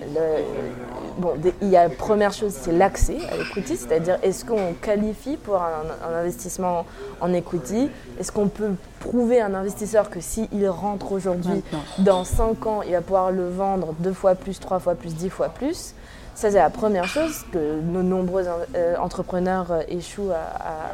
bon, 1.18 1.34
il 1.60 1.68
y 1.68 1.76
a 1.76 1.88
première 1.88 2.32
chose, 2.32 2.52
c'est 2.52 2.72
l'accès 2.72 3.18
à 3.30 3.36
l'equity, 3.36 3.76
c'est-à-dire 3.76 4.18
est-ce 4.22 4.44
qu'on 4.44 4.74
qualifie 4.80 5.36
pour 5.36 5.56
un, 5.56 6.16
investissement 6.16 6.86
en 7.20 7.32
equity? 7.32 7.90
Est-ce 8.18 8.32
qu'on 8.32 8.48
peut 8.48 8.72
prouver 9.02 9.40
à 9.40 9.46
un 9.46 9.54
investisseur 9.54 10.10
que 10.10 10.20
s'il 10.20 10.68
rentre 10.68 11.12
aujourd'hui, 11.12 11.62
dans 11.98 12.24
5 12.24 12.66
ans, 12.66 12.82
il 12.82 12.92
va 12.92 13.00
pouvoir 13.00 13.32
le 13.32 13.48
vendre 13.48 13.94
deux 13.98 14.12
fois 14.12 14.34
plus, 14.34 14.60
trois 14.60 14.78
fois 14.78 14.94
plus, 14.94 15.14
dix 15.14 15.28
fois 15.28 15.48
plus. 15.48 15.94
Ça, 16.34 16.50
c'est 16.50 16.58
la 16.58 16.70
première 16.70 17.06
chose 17.06 17.44
que 17.52 17.80
nos 17.80 18.02
nombreux 18.02 18.46
euh, 18.74 18.96
entrepreneurs 18.96 19.70
euh, 19.70 19.80
échouent 19.88 20.30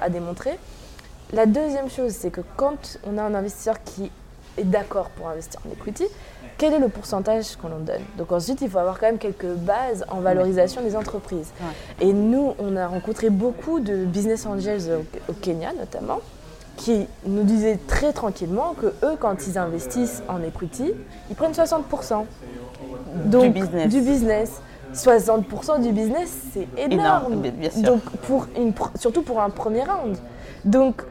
à, 0.01 0.09
démontrer. 0.09 0.59
La 1.33 1.47
deuxième 1.47 1.88
chose, 1.90 2.12
c'est 2.12 2.31
que 2.31 2.40
quand 2.57 2.99
on 3.05 3.18
a 3.18 3.23
un 3.23 3.35
investisseur 3.35 3.77
qui 3.85 4.11
est 4.57 4.64
d'accord 4.64 5.11
pour 5.11 5.29
investir 5.29 5.61
en 5.66 5.73
equity, 5.73 6.05
quel 6.57 6.73
est 6.73 6.81
le 6.81 6.88
pourcentage 6.88 7.55
qu'on 7.57 7.68
en 7.68 7.79
donne? 7.79 8.03
Donc 8.16 8.33
ensuite, 8.33 8.62
il 8.62 8.71
faut 8.71 8.79
avoir 8.79 8.99
quand 8.99 9.07
même 9.07 9.18
quelques 9.18 9.47
bases 9.47 10.05
en 10.09 10.21
valorisation 10.21 10.83
des 10.83 10.97
entreprises. 10.97 11.53
Et 12.01 12.12
nous, 12.12 12.55
on 12.59 12.75
a 12.75 12.88
rencontré 12.88 13.31
beaucoup 13.31 13.79
de 13.79 14.05
business 14.05 14.44
angels 14.44 14.90
au, 15.29 15.33
Kenya 15.35 15.73
notamment, 15.79 16.18
qui 16.79 17.07
nous 17.27 17.43
disaient 17.43 17.79
très 17.87 18.12
tranquillement 18.12 18.75
que 18.81 18.87
eux, 19.05 19.17
quand 19.21 19.47
ils 19.47 19.59
investissent 19.59 20.23
en 20.29 20.43
equity, 20.43 20.95
ils 21.29 21.37
prennent 21.37 21.53
60%. 21.53 22.25
Donc, 23.27 23.43
du 23.43 23.51
business. 23.51 23.88
Du 23.88 24.01
business. 24.01 24.62
60% 24.95 25.83
du 25.83 25.93
business, 25.93 26.35
c'est 26.55 26.67
énorme. 26.79 27.43
Donc 27.83 28.01
pour 28.27 28.47
une, 28.57 28.73
surtout 28.95 29.23
pour 29.23 29.41
un 29.41 29.51
premier 29.51 29.83
round. 29.83 30.17
Donc 30.64 31.03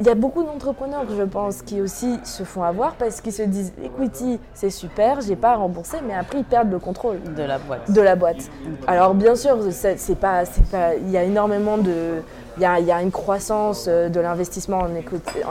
il 0.00 0.06
y 0.06 0.08
a 0.08 0.14
beaucoup 0.14 0.42
d'entrepreneurs, 0.42 1.04
je 1.14 1.22
pense, 1.24 1.60
qui 1.60 1.82
aussi 1.82 2.18
se 2.24 2.44
font 2.44 2.62
avoir 2.62 2.94
parce 2.94 3.20
qu'ils 3.20 3.34
se 3.34 3.42
disent 3.42 3.74
equity, 3.84 4.40
c'est 4.54 4.70
super, 4.70 5.20
j'ai 5.20 5.36
pas 5.36 5.50
à 5.50 5.56
rembourser, 5.56 5.98
mais 6.06 6.14
après 6.14 6.38
ils 6.38 6.44
perdent 6.44 6.70
le 6.70 6.78
contrôle 6.78 7.18
de 7.36 7.42
la 7.42 7.58
boîte. 7.58 7.90
De 7.90 8.00
la 8.00 8.16
boîte. 8.16 8.50
Alors 8.86 9.12
bien 9.12 9.34
sûr, 9.34 9.58
c'est 9.70 10.18
pas, 10.18 10.44
pas, 10.70 10.94
il 10.94 11.10
y 11.10 11.18
a 11.18 11.24
énormément 11.24 11.76
de 11.76 12.22
il 12.60 12.86
y, 12.86 12.92
a, 12.92 13.00
une 13.00 13.10
croissance 13.10 13.86
euh, 13.88 14.10
de 14.10 14.20
l'investissement 14.20 14.80
en 14.80 14.94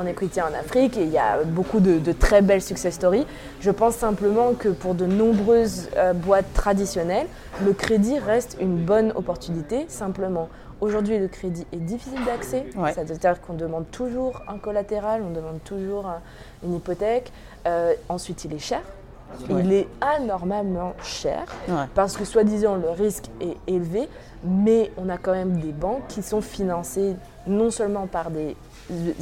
equity, 0.05 0.41
en 0.41 0.53
Afrique 0.53 0.95
et 0.95 1.03
il 1.03 1.09
y 1.09 1.17
a 1.17 1.43
beaucoup 1.43 1.79
de, 1.79 2.11
très 2.11 2.43
belles 2.43 2.61
success 2.61 2.93
stories. 2.93 3.25
Je 3.61 3.71
pense 3.71 3.95
simplement 3.95 4.53
que 4.53 4.69
pour 4.69 4.93
de 4.93 5.07
nombreuses 5.07 5.89
euh, 5.97 6.13
boîtes 6.13 6.53
traditionnelles, 6.53 7.25
le 7.65 7.73
crédit 7.73 8.19
reste 8.19 8.57
une 8.61 8.77
bonne 8.77 9.11
opportunité. 9.15 9.85
Simplement, 9.87 10.49
aujourd'hui, 10.81 11.17
le 11.17 11.27
crédit 11.27 11.65
est 11.73 11.77
difficile 11.77 12.23
d'accès. 12.25 12.65
C'est-à-dire 12.93 13.41
qu'on 13.41 13.53
demande 13.53 13.89
toujours 13.89 14.41
un 14.47 14.59
collatéral, 14.59 15.23
on 15.27 15.31
demande 15.31 15.63
toujours 15.63 16.05
une 16.63 16.75
hypothèque. 16.75 17.31
Euh, 17.65 17.93
ensuite, 18.07 18.45
il 18.45 18.53
est 18.53 18.59
cher. 18.59 18.81
Il 19.49 19.71
est 19.71 19.87
anormalement 20.01 20.93
cher 21.01 21.45
parce 21.95 22.17
que 22.17 22.25
soi-disant 22.25 22.75
le 22.75 22.89
risque 22.89 23.25
est 23.39 23.57
élevé, 23.67 24.09
mais 24.43 24.91
on 24.97 25.09
a 25.09 25.17
quand 25.17 25.31
même 25.31 25.59
des 25.59 25.71
banques 25.71 26.07
qui 26.07 26.23
sont 26.23 26.41
financées 26.41 27.15
non 27.47 27.71
seulement 27.71 28.05
par 28.05 28.31
des 28.31 28.55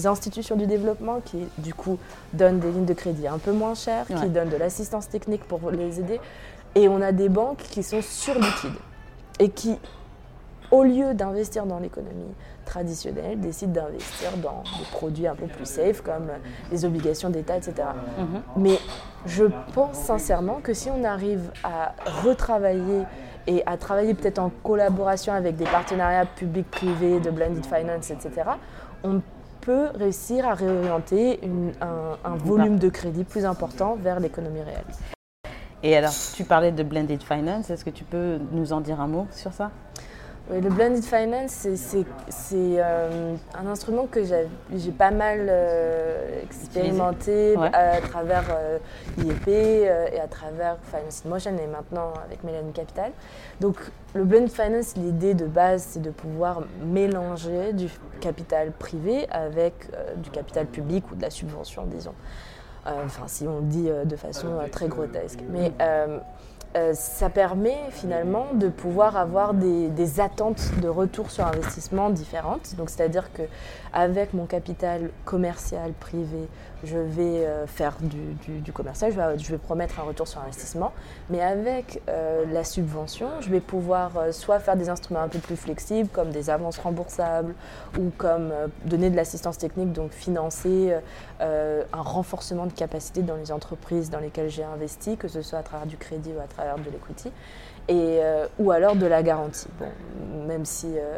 institutions 0.05 0.55
du 0.55 0.65
développement 0.65 1.19
qui 1.23 1.47
du 1.59 1.73
coup 1.73 1.97
donnent 2.33 2.59
des 2.59 2.71
lignes 2.71 2.85
de 2.85 2.93
crédit 2.93 3.27
un 3.27 3.37
peu 3.37 3.51
moins 3.51 3.75
chères, 3.75 4.05
qui 4.07 4.29
donnent 4.29 4.49
de 4.49 4.57
l'assistance 4.57 5.09
technique 5.09 5.43
pour 5.43 5.71
les 5.71 5.99
aider, 5.99 6.19
et 6.75 6.87
on 6.87 7.01
a 7.01 7.11
des 7.11 7.29
banques 7.29 7.63
qui 7.69 7.83
sont 7.83 8.01
surliquides 8.01 8.71
et 9.39 9.49
qui, 9.49 9.77
au 10.71 10.83
lieu 10.83 11.13
d'investir 11.13 11.65
dans 11.65 11.79
l'économie 11.79 12.33
traditionnelle, 12.67 13.39
décident 13.39 13.81
d'investir 13.81 14.29
dans 14.37 14.61
des 14.77 14.85
produits 14.91 15.25
un 15.25 15.35
peu 15.35 15.47
plus 15.47 15.65
safe 15.65 16.01
comme 16.01 16.27
les 16.71 16.85
obligations 16.85 17.29
d'État, 17.29 17.57
etc. 17.57 17.73
Mhm. 18.17 18.41
Mais 18.57 18.77
je 19.25 19.45
pense 19.73 19.97
sincèrement 19.97 20.59
que 20.61 20.73
si 20.73 20.89
on 20.89 21.03
arrive 21.03 21.51
à 21.63 21.95
retravailler 22.23 23.03
et 23.47 23.63
à 23.65 23.77
travailler 23.77 24.13
peut-être 24.13 24.39
en 24.39 24.51
collaboration 24.63 25.33
avec 25.33 25.55
des 25.55 25.65
partenariats 25.65 26.25
publics-privés, 26.25 27.19
de 27.19 27.31
blended 27.31 27.65
finance, 27.65 28.11
etc., 28.11 28.51
on 29.03 29.21
peut 29.61 29.87
réussir 29.95 30.47
à 30.47 30.53
réorienter 30.53 31.39
un, 31.81 32.35
volume 32.37 32.77
de 32.77 32.89
crédit 32.89 33.23
plus 33.23 33.45
important 33.45 33.97
vers 33.99 34.19
l'économie 34.19 34.61
réelle. 34.61 34.85
Et 35.83 35.95
alors, 35.95 36.13
tu 36.35 36.43
parlais 36.43 36.71
de 36.71 36.83
blended 36.83 37.21
finance, 37.21 37.69
est-ce 37.69 37.85
que 37.85 37.89
tu 37.89 38.03
peux 38.03 38.39
nous 38.51 38.73
en 38.73 38.81
dire 38.81 38.99
un 38.99 39.07
mot 39.07 39.27
sur 39.31 39.53
ça? 39.53 39.71
Le 40.49 40.69
blended 40.69 41.03
finance, 41.03 41.67
c'est 41.75 42.55
euh, 42.55 43.35
un 43.53 43.67
instrument 43.67 44.07
que 44.07 44.23
j'ai 44.23 44.91
pas 44.91 45.11
mal 45.11 45.47
euh, 45.49 46.41
expérimenté 46.41 47.55
à 47.57 47.99
travers 47.99 48.45
euh, 48.51 48.77
IEP 49.17 49.47
et 49.49 50.19
à 50.19 50.27
travers 50.27 50.77
Finance 50.83 51.23
in 51.25 51.29
Motion 51.29 51.57
et 51.57 51.67
maintenant 51.67 52.13
avec 52.25 52.43
Mélanie 52.45 52.71
Capital. 52.71 53.11
Donc 53.59 53.75
le 54.13 54.23
blended 54.23 54.49
finance, 54.49 54.95
l'idée 54.95 55.33
de 55.33 55.45
base, 55.45 55.85
c'est 55.91 56.01
de 56.01 56.11
pouvoir 56.11 56.61
mélanger 56.81 57.73
du 57.73 57.89
capital 58.21 58.71
privé 58.71 59.27
avec 59.29 59.73
du 60.17 60.29
capital 60.29 60.65
public 60.65 61.11
ou 61.11 61.15
de 61.15 61.21
la 61.23 61.29
subvention, 61.29 61.85
disons. 61.85 62.15
Enfin, 62.85 63.23
si 63.27 63.45
on 63.45 63.59
dit 63.59 63.89
de 64.05 64.15
façon 64.15 64.47
très 64.71 64.87
grotesque. 64.87 65.39
Mais 65.49 65.73
euh, 66.75 66.93
ça 66.93 67.29
permet 67.29 67.77
finalement 67.91 68.47
de 68.53 68.67
pouvoir 68.67 69.17
avoir 69.17 69.53
des, 69.53 70.19
attentes 70.19 70.71
de 70.81 70.87
retour 70.87 71.31
sur 71.31 71.45
investissement 71.45 72.09
différentes. 72.09 72.75
C'est-à-dire 72.87 73.31
que 73.33 73.43
avec 73.93 74.33
mon 74.33 74.45
capital 74.45 75.09
commercial 75.25 75.93
privé, 75.93 76.47
je 76.83 76.97
vais 76.97 77.45
euh, 77.45 77.67
faire 77.67 77.97
du, 78.01 78.71
commercial, 78.71 79.11
je 79.37 79.51
vais, 79.51 79.57
promettre 79.57 79.99
un 79.99 80.03
retour 80.03 80.27
sur 80.27 80.41
investissement. 80.41 80.93
Mais 81.29 81.41
avec 81.41 82.01
euh, 82.09 82.45
la 82.51 82.63
subvention, 82.63 83.27
je 83.41 83.49
vais 83.49 83.59
pouvoir 83.59 84.11
soit 84.31 84.59
faire 84.59 84.75
des 84.75 84.89
instruments 84.89 85.21
un 85.21 85.27
peu 85.27 85.39
plus 85.39 85.55
flexibles, 85.55 86.09
comme 86.09 86.29
des 86.29 86.49
avances 86.49 86.77
remboursables, 86.77 87.53
ou 87.99 88.11
comme 88.17 88.51
donner 88.85 89.09
de 89.09 89.15
l'assistance 89.15 89.57
technique, 89.57 89.91
donc 89.91 90.11
financer 90.11 90.93
un 91.39 92.01
renforcement 92.01 92.65
de 92.65 92.73
capacité 92.73 93.21
dans 93.21 93.35
les 93.35 93.51
entreprises 93.51 94.09
dans 94.09 94.19
lesquelles 94.19 94.49
j'ai 94.49 94.63
investi, 94.63 95.17
que 95.17 95.27
ce 95.27 95.41
soit 95.41 95.59
à 95.59 95.63
travers 95.63 95.87
du 95.87 95.97
crédit 95.97 96.31
ou 96.35 96.39
à 96.39 96.47
travers 96.47 96.77
de 96.77 96.89
l'equity, 96.89 97.31
et, 97.87 98.19
euh, 98.21 98.47
ou 98.59 98.71
alors 98.71 98.95
de 98.95 99.05
la 99.05 99.23
garantie. 99.23 99.67
Bon, 99.79 99.87
même 100.45 100.65
si 100.65 100.87
euh, 100.87 101.17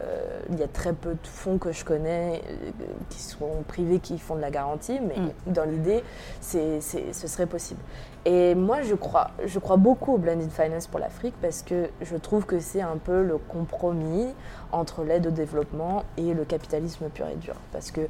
il 0.51 0.59
y 0.59 0.63
a 0.63 0.67
très 0.67 0.93
peu 0.93 1.11
de 1.11 1.27
fonds 1.27 1.57
que 1.57 1.71
je 1.71 1.83
connais 1.83 2.41
euh, 2.49 2.71
qui 3.09 3.21
sont 3.21 3.63
privés 3.67 3.99
qui 3.99 4.19
font 4.19 4.35
de 4.35 4.41
la 4.41 4.51
garantie, 4.51 4.99
mais 5.01 5.17
mm. 5.19 5.48
Dans 5.51 5.65
l'idée, 5.65 6.03
c'est, 6.41 6.81
ce 6.81 7.27
serait 7.27 7.47
possible. 7.47 7.81
Et 8.25 8.53
moi, 8.53 8.81
je 8.81 8.95
crois, 8.95 9.31
je 9.45 9.59
crois 9.59 9.77
beaucoup 9.77 10.15
au 10.15 10.17
blended 10.17 10.51
finance 10.51 10.87
pour 10.87 10.99
l'Afrique 10.99 11.33
parce 11.41 11.61
que 11.61 11.89
je 12.01 12.17
trouve 12.17 12.45
que 12.45 12.59
c'est 12.59 12.81
un 12.81 12.97
peu 12.97 13.23
le 13.23 13.37
compromis 13.37 14.27
entre 14.71 15.03
l'aide 15.03 15.27
au 15.27 15.31
développement 15.31 16.03
et 16.17 16.33
le 16.33 16.43
capitalisme 16.43 17.07
pur 17.09 17.27
et 17.27 17.35
dur. 17.37 17.55
Parce 17.71 17.91
que 17.91 18.01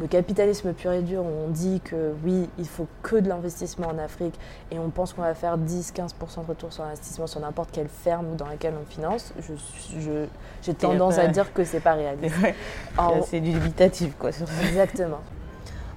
le 0.00 0.06
capitalisme 0.06 0.72
pur 0.72 0.92
et 0.92 1.02
dur, 1.02 1.22
on 1.22 1.50
dit 1.50 1.80
que 1.84 2.14
oui, 2.24 2.48
il 2.58 2.66
faut 2.66 2.86
que 3.02 3.16
de 3.16 3.28
l'investissement 3.28 3.88
en 3.88 3.98
Afrique 3.98 4.34
et 4.70 4.78
on 4.78 4.88
pense 4.88 5.12
qu'on 5.12 5.22
va 5.22 5.34
faire 5.34 5.58
10-15% 5.58 6.42
de 6.42 6.48
retour 6.48 6.72
sur 6.72 6.84
investissement 6.84 7.26
sur 7.26 7.40
n'importe 7.40 7.70
quelle 7.70 7.88
ferme 7.88 8.36
dans 8.36 8.46
laquelle 8.46 8.74
on 8.80 8.86
finance. 8.86 9.34
J'ai 10.62 10.74
tendance 10.74 11.18
à 11.18 11.26
dire 11.28 11.52
que 11.52 11.62
c'est 11.64 11.80
pas 11.80 11.92
réaliste. 11.92 12.34
C'est 13.26 13.40
du 13.40 13.52
dubitatif, 13.52 14.16
quoi. 14.18 14.30
Exactement. 14.62 15.20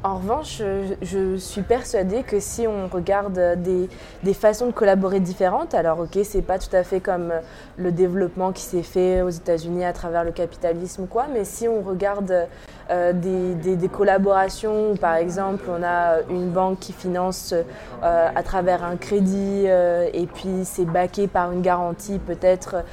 En 0.04 0.16
revanche, 0.16 0.64
je, 1.04 1.38
suis 1.38 1.62
persuadée 1.62 2.24
que 2.24 2.40
si 2.40 2.66
on 2.66 2.88
regarde 2.88 3.40
des, 3.62 4.34
façons 4.34 4.66
de 4.66 4.72
collaborer 4.72 5.20
différentes, 5.20 5.76
alors 5.76 6.00
ok, 6.00 6.18
c'est 6.24 6.42
pas 6.42 6.58
tout 6.58 6.76
à 6.76 6.84
fait 6.84 7.00
comme 7.00 7.32
le 7.78 7.92
développement 7.92 8.52
qui 8.52 8.64
s'est 8.64 8.82
fait 8.82 9.22
aux 9.22 9.30
États-Unis 9.30 9.86
à 9.86 9.94
travers 9.94 10.24
le 10.24 10.32
capitalisme, 10.32 11.06
quoi, 11.06 11.28
mais 11.32 11.46
si 11.46 11.68
on 11.68 11.84
regarde 11.84 12.48
euh, 12.92 13.14
des, 13.14 13.88
collaborations 13.88 14.96
par 14.98 15.16
exemple, 15.16 15.64
on 15.70 15.82
a 15.82 16.22
une 16.30 16.50
banque 16.50 16.80
qui 16.80 16.92
finance 16.92 17.54
euh, 17.54 18.30
à 18.36 18.44
travers 18.44 18.84
un 18.84 18.98
crédit 18.98 19.64
euh, 19.68 20.10
et 20.14 20.26
puis 20.26 20.66
c'est 20.66 20.86
baqué 20.86 21.28
par 21.28 21.52
une 21.52 21.62
garantie 21.62 22.20
peut-être 22.20 22.84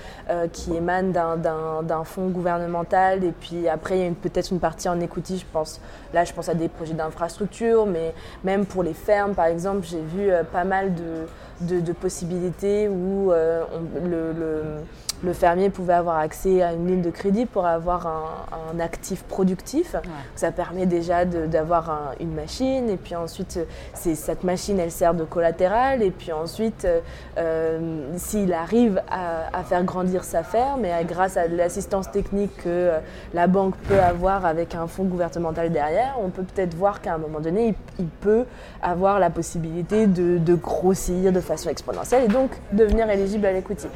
qui 0.52 0.74
émane 0.76 1.12
d'un 1.12 2.04
fonds 2.04 2.28
gouvernemental 2.28 3.24
et 3.24 3.32
puis 3.32 3.66
après 3.68 3.98
il 3.98 4.04
y 4.04 4.08
a 4.08 4.12
peut-être 4.12 4.52
une 4.52 4.60
partie 4.60 4.88
en 4.88 5.00
equity, 5.00 5.38
je 5.38 5.46
pense. 5.50 5.80
Là, 6.12 6.24
je 6.24 6.32
pense 6.32 6.48
à 6.48 6.54
des 6.54 6.68
projets 6.68 6.94
d'infrastructure, 6.94 7.86
mais 7.86 8.14
même 8.44 8.66
pour 8.66 8.82
les 8.82 8.92
fermes, 8.92 9.34
par 9.34 9.46
exemple, 9.46 9.86
j'ai 9.86 10.02
vu 10.02 10.30
pas 10.52 10.64
mal 10.64 10.92
de, 10.94 11.92
possibilités 11.92 12.88
où 12.88 13.30
le 13.30 14.82
le 15.22 15.32
fermier 15.32 15.70
pouvait 15.70 15.94
avoir 15.94 16.18
accès 16.18 16.62
à 16.62 16.72
une 16.72 16.86
ligne 16.86 17.02
de 17.02 17.10
crédit 17.10 17.46
pour 17.46 17.66
avoir 17.66 18.06
un, 18.06 18.80
actif 18.80 19.24
productif. 19.24 19.96
Ça 20.36 20.52
permet 20.52 20.86
déjà 20.86 21.24
d'avoir 21.24 22.12
une 22.20 22.32
machine 22.32 22.88
et 22.88 22.96
puis 22.96 23.16
ensuite 23.16 23.58
cette 23.94 24.44
machine 24.44 24.78
elle 24.78 24.90
sert 24.90 25.14
de 25.14 25.24
collatéral 25.24 26.02
et 26.02 26.10
puis 26.10 26.32
ensuite 26.32 26.84
euh, 26.84 27.00
euh, 27.38 28.12
s'il 28.16 28.52
arrive 28.52 29.02
à, 29.10 29.62
faire 29.64 29.84
grandir 29.84 30.24
sa 30.24 30.42
ferme 30.42 30.84
et 30.84 30.92
grâce 31.04 31.36
à 31.36 31.46
l'assistance 31.48 32.10
technique 32.10 32.56
que 32.58 32.68
euh, 32.68 32.98
la 33.34 33.46
banque 33.46 33.74
peut 33.88 34.00
avoir 34.00 34.46
avec 34.46 34.74
un 34.74 34.86
fonds 34.86 35.04
gouvernemental 35.04 35.70
derrière, 35.70 36.16
on 36.22 36.30
peut 36.30 36.42
peut-être 36.42 36.74
voir 36.74 37.00
qu'à 37.00 37.14
un 37.14 37.18
moment 37.18 37.40
donné 37.40 37.74
il, 37.98 38.06
peut 38.20 38.44
avoir 38.82 39.18
la 39.18 39.30
possibilité 39.30 40.06
de, 40.06 40.38
de, 40.38 40.54
grossir 40.54 41.32
de 41.32 41.40
façon 41.40 41.68
exponentielle 41.68 42.24
et 42.24 42.28
donc 42.28 42.50
devenir 42.72 43.08
éligible 43.10 43.46
à 43.46 43.52
l'equity. 43.52 43.88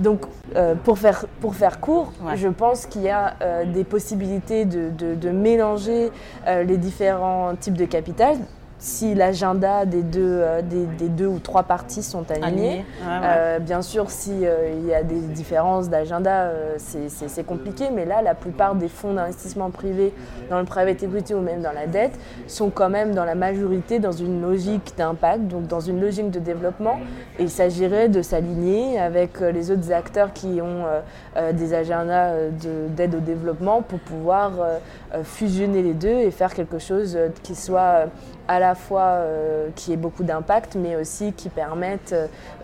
Donc, 0.00 0.22
euh, 0.56 0.74
pour, 0.74 0.98
faire, 0.98 1.26
pour 1.40 1.54
faire 1.54 1.78
court, 1.78 2.12
je 2.34 2.48
pense 2.48 2.86
qu'il 2.86 3.02
y 3.02 3.10
a 3.10 3.34
euh, 3.42 3.64
des 3.66 3.84
possibilités 3.84 4.64
de, 4.64 4.90
de, 5.14 5.30
mélanger 5.30 6.10
euh, 6.46 6.64
les 6.64 6.78
différents 6.78 7.54
types 7.54 7.76
de 7.76 7.84
capital 7.84 8.38
si 8.80 9.14
l'agenda 9.14 9.84
des 9.84 10.02
deux, 10.02 10.40
euh, 10.40 10.62
des, 10.62 11.08
deux 11.08 11.26
ou 11.26 11.38
trois 11.38 11.64
parties 11.64 12.02
sont 12.02 12.24
alignés. 12.30 12.84
Euh, 13.06 13.58
bien 13.58 13.82
sûr, 13.82 14.10
s'il 14.10 14.42
euh, 14.42 14.72
il 14.74 14.86
y 14.86 14.94
a 14.94 15.02
des 15.02 15.20
différences 15.20 15.90
d'agenda, 15.90 16.50
c'est 16.78 17.46
compliqué, 17.46 17.90
mais 17.94 18.06
là, 18.06 18.22
la 18.22 18.34
plupart 18.34 18.74
des 18.74 18.88
fonds 18.88 19.12
d'investissement 19.12 19.70
privés 19.70 20.14
dans 20.48 20.58
le 20.58 20.64
private 20.64 21.02
equity 21.02 21.34
ou 21.34 21.40
même 21.40 21.60
dans 21.60 21.72
la 21.72 21.86
dette 21.86 22.18
sont 22.46 22.70
quand 22.70 22.88
même 22.88 23.14
dans 23.14 23.26
la 23.26 23.34
majorité 23.34 23.98
dans 23.98 24.12
une 24.12 24.40
logique 24.40 24.94
d'impact, 24.96 25.46
donc 25.46 25.66
dans 25.66 25.80
une 25.80 26.00
logique 26.00 26.30
de 26.30 26.38
développement. 26.38 26.98
Et 27.38 27.42
il 27.42 27.50
s'agirait 27.50 28.08
de 28.08 28.22
s'aligner 28.22 28.98
avec 28.98 29.40
les 29.40 29.70
autres 29.70 29.92
acteurs 29.92 30.32
qui 30.32 30.60
ont 30.62 30.86
des 31.52 31.74
agendas 31.74 32.32
d'aide 32.96 33.14
au 33.14 33.20
développement 33.20 33.82
pour 33.82 33.98
pouvoir 33.98 34.52
fusionner 35.22 35.82
les 35.82 35.94
deux 35.94 36.08
et 36.08 36.30
faire 36.30 36.54
quelque 36.54 36.78
chose 36.78 37.18
qui 37.42 37.54
soit 37.54 38.06
à 38.48 38.58
la 38.58 38.69
fois 38.74 39.02
euh, 39.02 39.68
qui 39.74 39.92
ait 39.92 39.96
beaucoup 39.96 40.24
d'impact, 40.24 40.76
mais 40.76 40.96
aussi 40.96 41.32
qui 41.32 41.48
permettent 41.48 42.14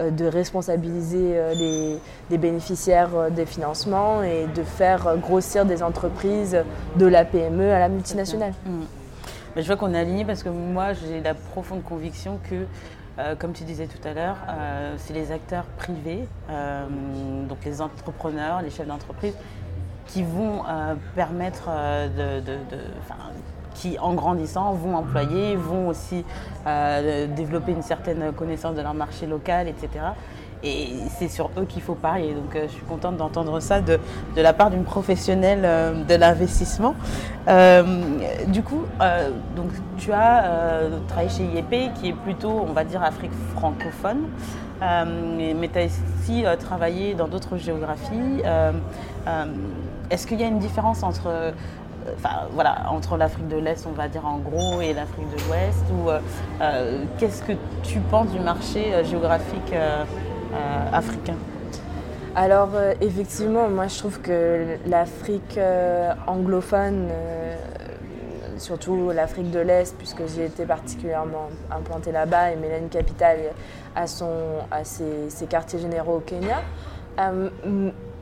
euh, 0.00 0.10
de 0.10 0.24
responsabiliser 0.26 1.32
euh, 1.36 1.98
les, 2.30 2.38
bénéficiaires 2.38 3.30
des 3.30 3.46
financements 3.46 4.22
et 4.22 4.46
de 4.54 4.62
faire 4.62 5.16
grossir 5.16 5.64
des 5.64 5.82
entreprises 5.82 6.58
de 6.96 7.06
la 7.06 7.24
PME 7.24 7.72
à 7.72 7.78
la 7.78 7.88
multinationale. 7.88 8.52
Mmh. 8.66 8.82
je 9.56 9.62
vois 9.62 9.76
qu'on 9.76 9.94
est 9.94 9.98
aligné 9.98 10.24
parce 10.24 10.42
que 10.42 10.50
moi, 10.50 10.92
j'ai 10.92 11.20
la 11.22 11.34
profonde 11.34 11.82
conviction 11.82 12.38
que 12.50 12.66
comme 13.38 13.54
tu 13.54 13.64
disais 13.64 13.86
tout 13.86 14.06
à 14.06 14.12
l'heure, 14.12 14.36
c'est 14.98 15.14
les 15.14 15.32
acteurs 15.32 15.64
privés, 15.78 16.28
donc 17.48 17.56
les 17.64 17.80
entrepreneurs, 17.80 18.60
les 18.60 18.68
chefs 18.68 18.86
d'entreprise, 18.86 19.32
qui 20.06 20.22
vont 20.22 20.62
permettre 21.14 21.70
de, 22.18 22.42
qui, 23.76 23.98
en 23.98 24.14
grandissant, 24.14 24.72
vont 24.72 24.96
employer, 24.96 25.56
vont 25.56 25.88
aussi 25.88 26.24
euh, 26.66 27.26
développer 27.28 27.72
une 27.72 27.82
certaine 27.82 28.32
connaissance 28.32 28.74
de 28.74 28.82
leur 28.82 28.94
marché 28.94 29.26
local, 29.26 29.68
etc. 29.68 29.88
Et 30.64 30.94
c'est 31.18 31.28
sur 31.28 31.50
eux 31.58 31.66
qu'il 31.66 31.82
faut 31.82 31.94
parier. 31.94 32.32
Donc 32.32 32.56
euh, 32.56 32.64
je 32.66 32.72
suis 32.72 32.84
contente 32.84 33.18
d'entendre 33.18 33.60
ça 33.60 33.80
de, 33.80 34.00
de, 34.34 34.42
la 34.42 34.52
part 34.52 34.70
d'une 34.70 34.84
professionnelle 34.84 35.62
euh, 35.64 36.04
de 36.04 36.14
l'investissement. 36.14 36.94
du 38.48 38.62
coup, 38.62 38.82
donc, 39.54 39.70
tu 39.98 40.12
as 40.12 40.80
travaillé 41.08 41.28
chez 41.28 41.44
IEP, 41.44 41.92
qui 41.94 42.08
est 42.08 42.16
plutôt, 42.24 42.64
on 42.68 42.72
va 42.72 42.84
dire, 42.84 43.02
Afrique 43.02 43.32
francophone. 43.54 44.22
mais 44.80 45.68
tu 45.72 45.78
as 45.78 45.84
aussi 45.84 46.44
travaillé 46.58 47.14
dans 47.14 47.28
d'autres 47.28 47.56
géographies. 47.58 48.42
Est-ce 50.10 50.26
qu'il 50.26 50.40
y 50.40 50.44
a 50.44 50.48
une 50.48 50.58
différence 50.58 51.02
entre 51.02 51.52
enfin 52.14 52.48
voilà, 52.52 52.90
entre 52.90 53.16
l'Afrique 53.16 53.48
de 53.48 53.56
l'Est, 53.56 53.86
on 53.86 53.92
va 53.92 54.08
dire 54.08 54.26
en 54.26 54.38
gros, 54.38 54.80
et 54.80 54.92
l'Afrique 54.92 55.28
de 55.30 55.48
l'Ouest 55.48 55.84
Ou 55.92 56.08
euh, 56.08 56.20
euh, 56.60 57.04
qu'est-ce 57.18 57.42
que 57.42 57.52
tu 57.82 58.00
penses 58.00 58.28
du 58.28 58.40
marché 58.40 58.94
euh, 58.94 59.04
géographique 59.04 59.74
africain? 60.92 61.36
Alors 62.34 62.70
effectivement, 63.00 63.68
moi 63.68 63.88
je 63.88 63.98
trouve 63.98 64.20
que 64.20 64.76
l'Afrique 64.86 65.58
anglophone, 66.26 67.08
surtout 68.58 69.10
l'Afrique 69.10 69.50
de 69.50 69.60
l'Est, 69.60 69.96
puisque 69.96 70.26
j'ai 70.34 70.46
été 70.46 70.64
particulièrement 70.64 71.48
implantée 71.70 72.12
là-bas, 72.12 72.52
et 72.52 72.56
Mélanie 72.56 72.88
Capital 72.88 73.38
a, 73.94 74.06
son, 74.06 74.30
ses, 74.82 75.46
quartiers 75.46 75.78
généraux 75.78 76.16
au 76.16 76.20
Kenya, 76.20 76.62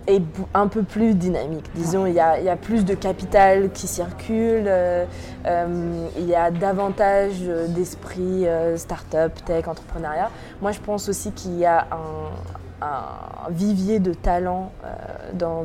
est 0.06 0.22
un 0.52 0.68
peu 0.68 0.82
plus 0.82 1.14
dynamique. 1.14 1.64
Disons, 1.74 2.06
il 2.06 2.14
y, 2.14 2.20
a, 2.20 2.56
plus 2.56 2.84
de 2.84 2.94
capital 2.94 3.70
qui 3.70 3.86
circule, 3.86 4.64
euh, 4.66 5.04
euh, 5.46 6.06
il 6.18 6.26
y 6.26 6.34
a 6.34 6.50
davantage 6.50 7.40
d'esprit 7.68 8.46
euh, 8.46 8.76
start-up, 8.76 9.32
tech, 9.44 9.66
entrepreneuriat. 9.66 10.30
Moi, 10.60 10.72
je 10.72 10.80
pense 10.80 11.08
aussi 11.08 11.32
qu'il 11.32 11.58
y 11.58 11.66
a 11.66 11.86
un, 11.90 12.30
vivier 13.48 13.98
de 13.98 14.12
talent 14.12 14.70
dans, 15.32 15.62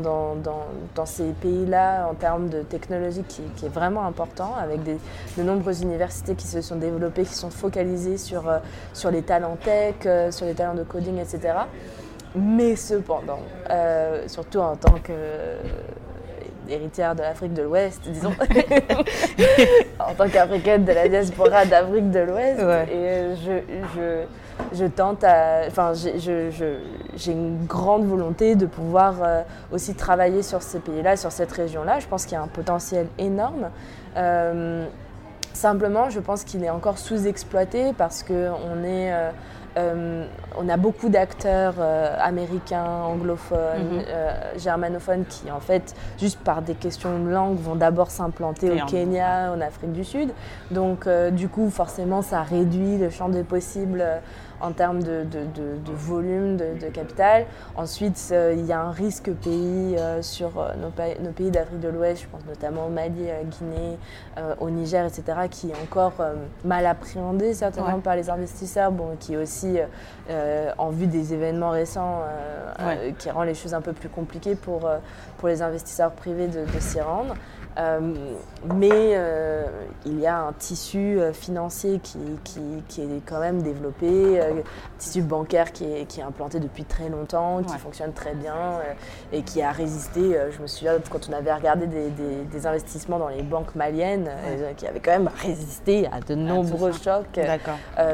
ces 1.03 1.31
pays-là 1.41 2.07
en 2.09 2.13
termes 2.13 2.47
de 2.47 2.61
technologie 2.61 3.23
qui, 3.27 3.65
est 3.65 3.69
vraiment 3.69 4.05
important, 4.05 4.53
avec 4.57 4.83
de 4.83 5.43
nombreuses 5.43 5.81
universités 5.81 6.35
qui 6.35 6.47
se 6.47 6.61
sont 6.61 6.77
développées, 6.77 7.23
qui 7.23 7.33
sont 7.33 7.49
focalisées 7.49 8.17
sur 8.17 8.43
les 9.11 9.21
talents 9.21 9.57
tech, 9.61 10.33
sur 10.33 10.45
les 10.45 10.53
talents 10.53 10.75
de 10.75 10.83
coding, 10.83 11.17
etc. 11.17 11.55
Mais 12.35 12.75
cependant, 12.75 13.39
euh, 13.69 14.27
surtout 14.27 14.59
en 14.59 14.75
tant 14.75 14.95
qu'héritière 16.67 17.15
de 17.15 17.21
l'Afrique 17.21 17.53
de 17.53 17.63
l'Ouest, 17.63 18.01
disons, 18.07 18.33
en 19.99 20.13
tant 20.13 20.29
qu'africaine 20.29 20.85
de 20.85 20.91
la 20.91 21.07
diaspora 21.07 21.65
d'Afrique 21.65 22.11
de 22.11 22.19
l'Ouest, 22.19 22.59
et 22.91 23.35
je, 23.43 23.61
je, 23.95 24.25
je, 24.77 24.85
tente 24.85 25.23
à. 25.23 25.61
Enfin, 25.67 25.93
j'ai 25.93 27.31
une 27.31 27.65
grande 27.65 28.05
volonté 28.05 28.53
de 28.55 28.67
pouvoir 28.67 29.15
euh, 29.23 29.41
aussi 29.71 29.95
travailler 29.95 30.43
sur 30.43 30.61
ces 30.61 30.79
pays-là, 30.79 31.17
sur 31.17 31.31
cette 31.31 31.51
région-là. 31.51 31.97
Je 31.99 32.07
pense 32.07 32.25
qu'il 32.25 32.33
y 32.33 32.37
a 32.37 32.43
un 32.43 32.47
potentiel 32.47 33.07
énorme. 33.17 33.71
Euh, 34.17 34.85
simplement, 35.53 36.11
je 36.11 36.19
pense 36.19 36.43
qu'il 36.43 36.63
est 36.63 36.69
encore 36.69 36.99
sous-exploité 36.99 37.93
parce 37.97 38.21
qu'on 38.21 38.83
est. 38.83 39.11
Euh, 39.13 39.31
on 39.77 40.69
a 40.69 40.77
beaucoup 40.77 41.09
d'acteurs 41.09 41.75
euh, 41.79 42.15
américains, 42.19 42.85
anglophones, 42.85 43.93
mhm. 43.93 44.03
euh, 44.07 44.57
germanophones 44.57 45.25
qui, 45.25 45.51
en 45.51 45.59
fait, 45.59 45.95
juste 46.19 46.39
par 46.39 46.61
des 46.61 46.75
questions 46.75 47.19
de 47.19 47.29
langue, 47.29 47.57
vont 47.59 47.75
d'abord 47.75 48.11
s'implanter 48.11 48.71
au 48.71 48.85
Kenya, 48.85 49.51
en 49.51 49.61
Afrique 49.61 49.93
du 49.93 50.03
Sud. 50.03 50.31
Donc, 50.71 51.07
du 51.31 51.49
coup, 51.49 51.69
forcément, 51.69 52.21
ça 52.21 52.41
réduit 52.41 52.97
le 52.97 53.09
champ 53.09 53.29
des 53.29 53.43
possibles 53.43 54.03
en 54.61 54.71
termes 54.71 55.01
de, 55.03 55.25
volume 55.85 56.57
de, 56.57 56.89
capital. 56.91 57.45
Ensuite, 57.75 58.29
euh, 58.31 58.55
il 58.57 58.65
y 58.65 58.73
a 58.73 58.81
un 58.81 58.91
risque 58.91 59.31
pays 59.31 59.95
euh, 59.97 60.21
sur 60.21 60.59
euh, 60.59 60.73
nos, 60.81 61.31
pays 61.31 61.51
d'Afrique 61.51 61.79
de 61.79 61.89
l'Ouest, 61.89 62.23
je 62.23 62.27
pense 62.27 62.45
notamment 62.47 62.87
au 62.87 62.89
Mali, 62.89 63.29
à 63.29 63.43
Guinée, 63.43 63.97
au 64.59 64.69
Niger, 64.69 65.05
etc., 65.05 65.23
qui 65.49 65.69
est 65.69 65.81
encore 65.83 66.13
mal 66.63 66.85
appréhendé 66.85 67.53
certainement 67.53 67.99
par 67.99 68.15
les 68.15 68.29
investisseurs, 68.29 68.91
bon, 68.91 69.17
qui 69.19 69.33
est 69.33 69.37
aussi, 69.37 69.68
en 70.77 70.89
vue 70.89 71.07
des 71.07 71.33
événements 71.33 71.71
récents, 71.71 72.21
qui 73.17 73.29
rend 73.29 73.43
les 73.43 73.55
choses 73.55 73.73
un 73.73 73.81
peu 73.81 73.93
plus 73.93 74.09
compliquées 74.09 74.55
pour, 74.55 74.89
pour 75.37 75.47
les 75.47 75.61
investisseurs 75.61 76.11
privés 76.11 76.47
de 76.47 76.79
s'y 76.79 77.01
rendre. 77.01 77.35
Euh, 77.79 78.13
mais 78.75 78.89
euh, 78.91 79.63
il 80.05 80.19
y 80.19 80.27
a 80.27 80.37
un 80.39 80.51
tissu 80.53 80.97
euh, 80.97 81.31
financier 81.31 81.99
qui, 82.03 82.19
qui, 82.87 83.01
est 83.01 83.21
quand 83.25 83.39
même 83.39 83.61
développé, 83.61 84.41
un 84.41 84.63
tissu 84.97 85.21
bancaire 85.21 85.71
qui 85.71 85.85
est, 85.85 86.05
qui 86.05 86.19
est, 86.19 86.23
implanté 86.23 86.59
depuis 86.59 86.83
très 86.83 87.07
longtemps, 87.07 87.63
qui 87.63 87.77
fonctionne 87.77 88.11
très 88.11 88.33
bien 88.33 88.79
et 89.31 89.43
qui 89.43 89.61
a 89.61 89.71
résisté. 89.71 90.37
je 90.51 90.61
me 90.61 90.67
souviens 90.67 90.95
quand 91.09 91.29
on 91.29 91.33
avait 91.33 91.53
regardé 91.53 91.87
des, 91.87 92.09
des, 92.09 92.67
investissements 92.67 93.19
dans 93.19 93.29
les 93.29 93.43
banques 93.43 93.75
maliennes, 93.75 94.29
qui 94.75 94.85
avaient 94.85 94.99
quand 94.99 95.11
même 95.11 95.29
résisté 95.41 96.07
à 96.11 96.19
de 96.19 96.35
nombreux 96.35 96.91
chocs 96.91 97.39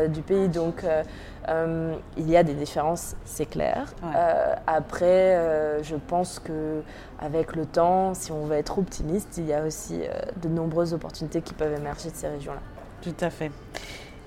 du 0.10 0.22
pays. 0.22 0.50
Donc 0.50 0.84
euh, 0.84 1.04
il 1.48 2.30
y 2.30 2.38
a 2.38 2.44
des 2.44 2.54
différences, 2.54 3.16
c'est 3.26 3.46
clair. 3.46 3.94
Euh, 4.04 4.56
après, 4.68 5.36
euh, 5.36 5.84
je 5.84 5.96
pense 5.96 6.40
que 6.40 6.82
avec 7.20 7.56
le 7.56 7.66
temps, 7.66 8.14
si 8.14 8.32
on 8.32 8.46
veut 8.46 8.56
être 8.56 8.80
optimiste, 8.80 9.38
il 9.38 9.46
y 9.46 9.54
a 9.54 9.64
aussi 9.64 10.02
de 10.42 10.50
nombreuses 10.50 10.94
opportunités 10.94 11.42
qui 11.42 11.54
peuvent 11.54 11.78
émerger 11.78 12.10
de 12.10 12.16
ces 12.16 12.28
régions-là. 12.28 12.62
Tout 13.02 13.16
à 13.22 13.30
fait. 13.30 13.52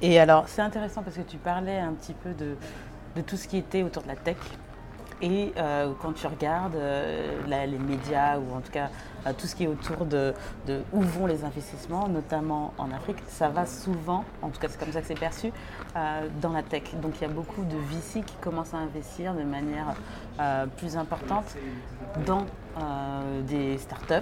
Et 0.01 0.21
alors, 0.21 0.49
c'est 0.49 0.63
intéressant 0.63 1.03
parce 1.03 1.17
que 1.17 1.23
tu 1.23 1.39
parlais 1.39 1.79
un 1.79 1.93
petit 1.93 2.15
peu 2.15 2.33
de, 2.33 2.57
de 3.17 3.23
tout 3.23 3.37
ce 3.37 3.49
qui 3.49 3.57
était 3.59 3.83
autour 3.83 4.05
de 4.05 4.09
la 4.09 4.17
tech. 4.17 4.37
Et 5.21 5.53
quand 6.01 6.13
tu 6.13 6.27
regardes 6.27 6.79
les 7.47 7.79
médias, 7.79 8.39
ou 8.39 8.57
en 8.57 8.61
tout 8.61 8.73
cas 8.73 8.89
tout 9.33 9.47
ce 9.47 9.55
qui 9.55 9.65
est 9.65 9.69
autour 9.69 10.07
de, 10.07 10.35
où 10.93 11.01
vont 11.01 11.27
les 11.27 11.45
investissements, 11.45 12.09
notamment 12.09 12.73
en 12.79 12.91
Afrique, 12.91 13.19
ça 13.29 13.49
va 13.49 13.67
souvent, 13.67 14.25
en 14.43 14.49
tout 14.49 14.61
cas 14.61 14.69
c'est 14.69 14.79
comme 14.79 14.93
ça 14.93 15.01
que 15.01 15.07
c'est 15.07 15.19
perçu, 15.19 15.53
euh, 15.97 16.29
dans 16.41 16.53
la 16.53 16.63
tech. 16.63 16.95
Donc 17.03 17.15
il 17.17 17.23
y 17.23 17.25
a 17.25 17.33
beaucoup 17.33 17.63
de 17.63 17.77
VC 17.77 18.23
qui 18.25 18.35
commencent 18.41 18.75
à 18.75 18.79
investir 18.79 19.35
de 19.35 19.43
manière 19.43 19.95
euh, 20.41 20.67
plus 20.67 20.97
importante 20.97 21.57
dans 22.27 22.47
euh, 22.81 23.43
des 23.43 23.79
startups, 23.79 24.15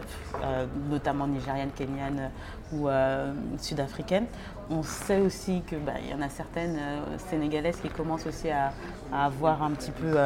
notamment 0.88 1.26
nigériennes, 1.26 1.70
kenyanes 1.74 2.30
ou 2.72 2.88
sud-africaines. 3.58 4.26
On 4.68 4.82
sait 4.82 5.20
aussi 5.20 5.62
qu'il 5.62 5.78
bah, 5.78 5.92
y 6.10 6.12
en 6.12 6.20
a 6.20 6.28
certaines 6.28 6.78
sénégalaises 7.30 7.76
qui 7.76 7.88
commencent 7.88 8.26
aussi 8.26 8.50
à, 8.50 8.72
à 9.12 9.26
avoir 9.26 9.62
un 9.62 9.70
petit 9.70 9.92
peu 9.92 10.16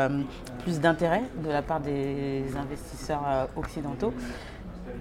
plus 0.62 0.81
d'intérêt 0.81 1.22
de 1.44 1.50
la 1.50 1.61
part 1.61 1.81
des 1.81 2.44
investisseurs 2.57 3.48
occidentaux. 3.57 4.14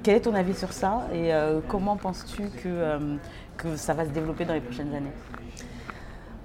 Quel 0.04 0.16
est 0.16 0.22
ton 0.22 0.34
avis 0.34 0.56
sur 0.56 0.72
ça 0.72 1.08
et 1.14 1.34
euh, 1.34 1.60
comment 1.68 1.98
penses-tu 1.98 2.44
que, 2.44 2.68
euh, 2.68 3.16
que 3.58 3.76
ça 3.76 3.94
va 3.94 4.06
se 4.06 4.12
développer 4.12 4.46
dans 4.46 4.54
les 4.54 4.62
prochaines 4.62 4.94
années? 4.94 5.12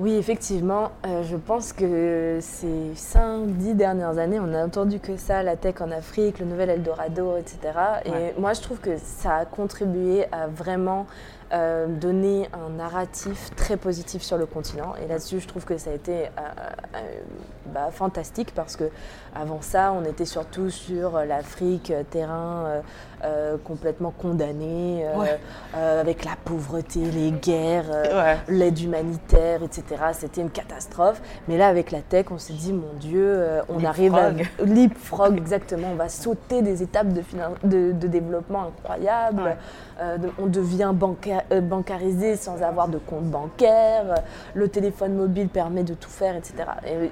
Oui, 0.01 0.15
effectivement, 0.15 0.91
euh, 1.07 1.23
je 1.23 1.37
pense 1.37 1.73
que 1.73 2.39
ces 2.41 2.93
5-10 2.97 3.75
dernières 3.75 4.19
années, 4.19 4.41
on 4.41 4.53
a 4.53 4.65
entendu 4.65 4.99
que 4.99 5.17
ça, 5.17 5.45
la 5.45 5.55
tech 5.55 5.81
en 5.81 5.93
Afrique, 5.93 6.41
le 6.41 6.47
nouvel 6.47 6.69
Eldorado, 6.69 7.37
etc. 7.37 7.59
Et 8.05 8.41
moi, 8.41 8.55
je 8.55 8.61
trouve 8.61 8.81
que 8.81 8.97
ça 8.99 9.37
a 9.37 9.45
contribué 9.45 10.25
à 10.33 10.49
vraiment 10.49 11.07
euh, 11.55 11.87
donner 11.87 12.49
un 12.53 12.71
narratif 12.71 13.51
très 13.55 13.77
positif 13.77 14.23
sur 14.23 14.37
le 14.37 14.45
continent. 14.45 14.95
Et 15.01 15.07
là-dessus, 15.07 15.39
je 15.39 15.47
trouve 15.47 15.65
que 15.65 15.79
ça 15.79 15.91
a 15.91 15.95
été 15.95 16.25
euh, 16.25 16.41
euh, 16.97 17.21
bah, 17.67 17.91
fantastique 17.93 18.53
parce 18.57 18.75
que 18.75 18.91
avant 19.37 19.61
ça, 19.61 19.93
on 19.93 20.05
était 20.05 20.25
surtout 20.25 20.69
sur 20.71 21.25
l'Afrique, 21.25 21.93
terrain 22.11 22.83
complètement 23.65 24.13
condamné, 24.17 25.07
avec 25.75 26.25
la 26.25 26.33
pauvreté, 26.45 27.01
les 27.01 27.31
guerres, 27.31 27.85
l'aide 28.49 28.81
humanitaire, 28.81 29.63
etc. 29.63 29.85
C'était 30.13 30.41
une 30.41 30.51
catastrophe. 30.51 31.21
Mais 31.49 31.57
là, 31.57 31.69
avec 31.69 31.91
la 31.91 32.01
tech, 32.01 32.27
on 32.31 32.39
s'est 32.39 32.53
dit, 32.53 32.73
mon 32.73 32.93
Dieu, 33.01 33.43
on 33.69 33.85
arrive 33.85 34.15
à 34.15 34.31
leapfrog, 34.65 35.37
exactement. 35.37 35.89
On 35.93 35.97
va 35.97 36.09
sauter 36.09 36.63
des 36.63 36.83
étapes 36.83 37.09
de, 37.09 37.93
de, 37.93 38.07
développement 38.09 38.69
incroyables. 38.69 39.57
on 40.39 40.47
devient 40.47 40.93
euh, 41.53 41.61
bancarisé 41.61 42.37
sans 42.37 42.63
avoir 42.63 42.89
de 42.89 42.99
compte 42.99 43.25
bancaire, 43.25 44.15
le 44.55 44.69
téléphone 44.69 45.15
mobile 45.15 45.49
permet 45.49 45.83
de 45.83 45.95
tout 45.95 46.11
faire, 46.11 46.37
etc. 46.37 46.55
Et 46.87 47.11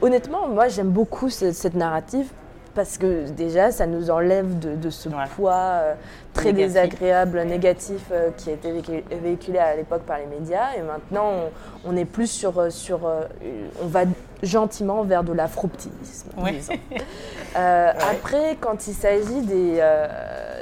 honnêtement, 0.00 0.48
moi 0.48 0.68
j'aime 0.68 0.90
beaucoup 0.90 1.28
cette 1.30 1.74
narrative 1.74 2.30
parce 2.74 2.98
que 2.98 3.28
déjà, 3.30 3.70
ça 3.70 3.86
nous 3.86 4.10
enlève 4.10 4.58
de, 4.58 4.90
ce 4.90 5.08
poids 5.36 5.52
euh, 5.54 5.94
très 6.32 6.52
désagréable, 6.52 7.42
négatif, 7.42 8.02
euh, 8.10 8.30
qui 8.36 8.50
a 8.50 8.52
été 8.54 8.72
véhiculé 9.22 9.58
à 9.58 9.76
l'époque 9.76 10.02
par 10.02 10.18
les 10.18 10.26
médias. 10.26 10.74
Et 10.76 10.82
maintenant, 10.82 11.50
on, 11.84 11.96
est 11.96 12.04
plus 12.04 12.30
sur, 12.30 12.72
sur 12.72 13.00
on 13.82 13.86
va 13.86 14.04
gentiment 14.42 15.02
vers 15.02 15.24
de 15.24 15.32
l'afro-optimisme. 15.32 16.30
Après, 17.54 18.56
quand 18.60 18.86
il 18.86 18.94
s'agit 18.94 19.42
des, 19.42 19.80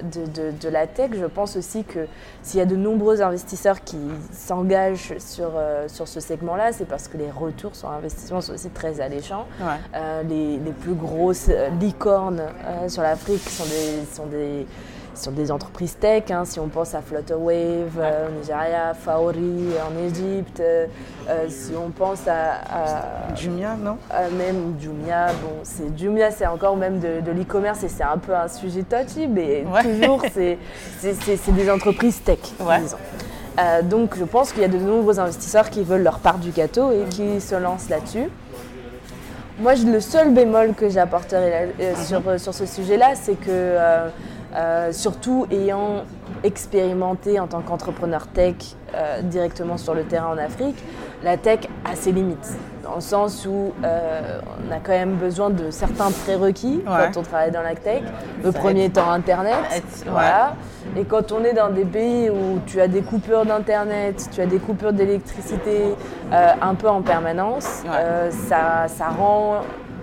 de, 0.02 0.50
de, 0.50 0.68
la 0.68 0.86
tech, 0.86 1.10
je 1.14 1.26
pense 1.26 1.56
aussi 1.56 1.84
que 1.84 2.06
s'il 2.42 2.58
y 2.58 2.62
a 2.62 2.66
de 2.66 2.76
nombreux 2.76 3.22
investisseurs 3.22 3.82
qui 3.82 3.98
s'engagent 4.32 5.18
sur, 5.18 5.52
euh, 5.56 5.88
sur 5.88 6.08
ce 6.08 6.20
segment-là, 6.20 6.72
c'est 6.72 6.86
parce 6.86 7.08
que 7.08 7.16
les 7.16 7.30
retours 7.30 7.74
sur 7.74 7.90
investissement 7.90 8.40
sont 8.40 8.54
aussi 8.54 8.70
très 8.70 9.00
alléchants. 9.00 9.46
Euh, 9.94 10.22
les, 10.22 10.58
les, 10.58 10.72
plus 10.72 10.94
grosses 10.94 11.48
euh, 11.48 11.68
licornes 11.80 12.42
sur 12.88 13.02
l'Afrique 13.02 13.48
sont 13.48 13.64
des, 13.64 14.04
sont 14.14 14.26
des 14.26 14.66
sont 15.14 15.32
des 15.32 15.50
entreprises 15.50 15.96
tech, 15.98 16.24
hein, 16.30 16.44
si 16.44 16.60
on 16.60 16.68
pense 16.68 16.94
à 16.94 17.02
Flutterwave 17.02 17.98
euh, 17.98 18.28
au 18.28 18.30
Nigeria, 18.32 18.94
Faori 18.94 19.68
en 19.78 20.06
Égypte, 20.06 20.60
euh, 20.60 20.86
euh, 21.28 21.46
si 21.48 21.72
on 21.76 21.90
pense 21.90 22.26
à, 22.26 23.34
Jumia, 23.36 23.76
non? 23.76 23.98
Même 24.36 24.74
Jumia, 24.80 25.26
bon, 25.42 25.60
c'est 25.62 25.96
Jumia, 25.96 26.30
c'est 26.30 26.46
encore 26.46 26.76
même 26.76 27.00
de, 27.00 27.30
l'e-commerce 27.30 27.82
et 27.82 27.88
c'est 27.88 28.04
un 28.04 28.18
peu 28.18 28.34
un 28.34 28.48
sujet 28.48 28.82
touchy, 28.82 29.26
mais 29.28 29.64
toujours 29.82 30.22
c'est 30.32 30.58
des 31.52 31.70
entreprises 31.70 32.22
tech, 32.22 32.38
disons. 32.58 32.96
donc 33.84 34.16
je 34.16 34.24
pense 34.24 34.52
qu'il 34.52 34.62
y 34.62 34.64
a 34.64 34.68
de 34.68 34.78
nombreux 34.78 35.18
investisseurs 35.18 35.70
qui 35.70 35.82
veulent 35.82 36.02
leur 36.02 36.18
part 36.18 36.38
du 36.38 36.50
gâteau 36.50 36.90
et 36.92 37.04
qui 37.08 37.40
se 37.40 37.54
lancent 37.54 37.88
là-dessus. 37.88 38.28
Moi, 39.58 39.74
le 39.74 40.00
seul 40.00 40.32
bémol 40.32 40.72
que 40.72 40.88
j'apporterai 40.88 41.66
mhm. 41.78 42.04
sur, 42.06 42.40
sur, 42.40 42.54
ce 42.54 42.64
sujet-là, 42.64 43.10
c'est 43.14 43.34
que 43.34 43.76
euh, 44.56 44.92
surtout 44.92 45.46
ayant 45.50 46.04
expérimenté 46.42 47.38
en 47.40 47.46
tant 47.46 47.60
qu'entrepreneur 47.60 48.26
tech 48.28 48.54
euh, 48.94 49.22
directement 49.22 49.76
sur 49.76 49.94
le 49.94 50.02
terrain 50.04 50.32
en 50.34 50.38
Afrique, 50.38 50.76
la 51.22 51.36
tech 51.36 51.60
a 51.90 51.94
ses 51.94 52.12
limites. 52.12 52.56
dans 52.82 52.94
le 52.96 53.00
sens 53.02 53.46
où 53.46 53.72
euh, 53.84 54.40
on 54.68 54.72
a 54.72 54.78
quand 54.82 54.90
même 54.92 55.14
besoin 55.16 55.50
de 55.50 55.70
certains 55.70 56.10
prérequis 56.24 56.82
Ouais. 56.86 57.10
quand 57.12 57.20
on 57.20 57.22
travaille 57.22 57.50
dans 57.52 57.62
la 57.62 57.74
tech. 57.76 58.02
Le 58.42 58.50
Ça 58.50 58.58
premier 58.58 58.86
étant 58.86 59.08
Internet. 59.10 59.54
Voilà. 60.06 60.54
Et 60.96 61.04
quand 61.04 61.30
on 61.30 61.44
est 61.44 61.52
dans 61.52 61.70
des 61.70 61.84
pays 61.84 62.30
où 62.30 62.58
tu 62.66 62.80
as 62.80 62.88
des 62.88 63.02
coupures 63.02 63.44
d'Internet, 63.44 64.28
tu 64.32 64.40
as 64.40 64.46
des 64.46 64.58
coupures 64.58 64.92
d'électricité 64.92 65.94
euh, 66.32 66.48
un 66.60 66.74
peu 66.74 66.88
en 66.88 67.02
permanence, 67.02 67.82
Ouais. 67.84 67.90
euh, 67.94 68.30
ça, 68.48 68.88
ça 68.88 69.08
rend 69.08 69.60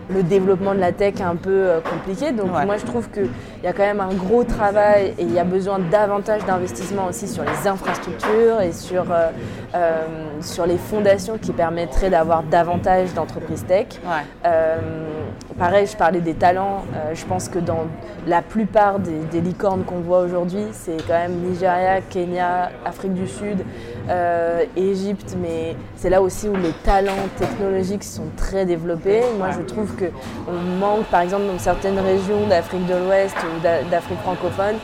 le 0.09 0.23
développement 0.23 0.73
de 0.73 0.79
la 0.79 0.91
tech 0.91 1.15
un 1.21 1.35
peu 1.35 1.49
euh, 1.51 1.79
compliqué. 1.81 2.31
Donc 2.31 2.55
Ouais. 2.55 2.65
moi 2.65 2.77
je 2.77 2.85
trouve 2.85 3.09
qu'il 3.09 3.29
y 3.63 3.67
a 3.67 3.73
quand 3.73 3.83
même 3.83 3.99
un 3.99 4.13
gros 4.13 4.43
travail 4.43 5.13
et 5.17 5.23
il 5.23 5.33
y 5.33 5.39
a 5.39 5.43
besoin 5.43 5.79
davantage 5.79 6.45
d'investissement 6.45 7.07
aussi 7.07 7.27
sur 7.27 7.43
les 7.43 7.67
infrastructures 7.67 8.61
et 8.61 8.71
sur, 8.71 9.11
euh, 9.11 9.29
euh, 9.75 10.05
sur 10.41 10.65
les 10.65 10.77
fondations 10.77 11.37
qui 11.37 11.51
permettraient 11.51 12.09
d'avoir 12.09 12.43
davantage 12.43 13.13
d'entreprises 13.13 13.65
tech. 13.65 13.87
Ouais. 14.05 14.23
Euh, 14.45 14.77
pareil, 15.57 15.87
je 15.87 15.97
parlais 15.97 16.21
des 16.21 16.33
talents. 16.33 16.83
Euh, 16.95 17.13
je 17.13 17.25
pense 17.25 17.49
que 17.49 17.59
dans 17.59 17.85
la 18.25 18.41
plupart 18.41 18.99
des, 18.99 19.41
licornes 19.41 19.83
qu'on 19.83 19.99
voit 19.99 20.19
aujourd'hui, 20.19 20.65
c'est 20.71 20.97
quand 21.07 21.13
même 21.13 21.33
Nigeria, 21.33 22.01
Kenya, 22.01 22.71
Afrique 22.85 23.13
du 23.13 23.27
Sud, 23.27 23.63
euh, 24.09 24.63
Égypte, 24.75 25.35
mais 25.41 25.75
c'est 25.95 26.09
là 26.09 26.21
aussi 26.21 26.49
où 26.49 26.55
les 26.55 26.73
talents 26.83 27.11
technologiques 27.37 28.03
sont 28.03 28.29
très 28.35 28.65
développés. 28.65 29.21
Moi, 29.37 29.49
je 29.51 29.61
trouve 29.61 29.93
qu'on 29.95 30.53
manque, 30.79 31.05
par 31.05 31.21
exemple, 31.21 31.45
dans 31.47 31.59
certaines 31.59 31.99
régions 31.99 32.47
d'Afrique 32.47 32.85
de 32.87 32.95
l'Ouest 32.95 33.35
ou 33.37 33.61
d'a- 33.61 33.83
d'Afrique 33.83 34.19
francophone, 34.19 34.75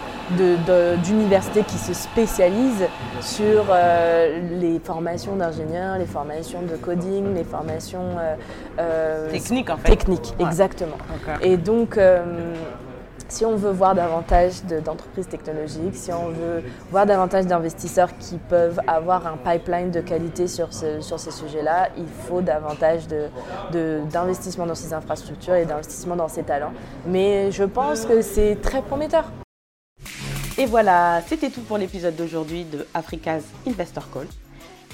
d'universités 1.03 1.63
qui 1.63 1.77
se 1.77 1.93
spécialisent 1.93 2.87
sur 3.21 3.65
euh, 3.69 4.39
les 4.59 4.79
formations 4.79 5.35
d'ingénieurs, 5.35 5.97
les 5.97 6.05
formations 6.05 6.61
de 6.61 6.75
coding, 6.75 7.33
les 7.33 7.43
formations 7.43 8.17
euh, 8.19 8.35
euh, 8.79 9.29
Technique 9.31 9.69
en 9.69 9.77
fait. 9.77 9.89
techniques, 9.89 10.33
Ouais. 10.39 10.45
exactement. 10.45 10.97
Et 11.41 11.57
donc, 11.57 11.97
si 13.29 13.45
on 13.45 13.55
veut 13.55 13.71
voir 13.71 13.95
davantage 13.95 14.63
de- 14.65 14.79
d'entreprises 14.79 15.27
technologiques, 15.27 15.95
si 15.95 16.11
on 16.11 16.27
veut 16.29 16.63
voir 16.91 17.05
davantage 17.07 17.45
d'investisseurs 17.47 18.15
qui 18.19 18.37
peuvent 18.37 18.79
avoir 18.85 19.25
un 19.25 19.37
pipeline 19.37 19.89
de 19.89 20.01
qualité 20.01 20.47
sur, 20.47 20.71
ce- 20.71 21.01
sur 21.01 21.19
ces 21.19 21.31
sujets-là, 21.31 21.89
il 21.97 22.05
faut 22.27 22.41
davantage 22.41 23.07
de- 23.07 23.27
de- 23.71 24.01
d'investissement 24.11 24.65
dans 24.67 24.75
ces 24.75 24.93
infrastructures 24.93 25.55
et 25.55 25.65
d'investissement 25.65 26.15
dans 26.15 26.27
ces 26.27 26.43
talents. 26.43 26.73
Mais 27.07 27.51
je 27.51 27.63
pense 27.63 28.05
que 28.05 28.21
c'est 28.21 28.57
très 28.61 28.81
prometteur. 28.81 29.25
Et 30.63 30.65
voilà, 30.65 31.21
c'était 31.27 31.49
tout 31.49 31.59
pour 31.59 31.77
l'épisode 31.77 32.15
d'aujourd'hui 32.15 32.63
de 32.63 32.87
Africa's 32.93 33.43
Investor 33.67 34.09
Call. 34.13 34.27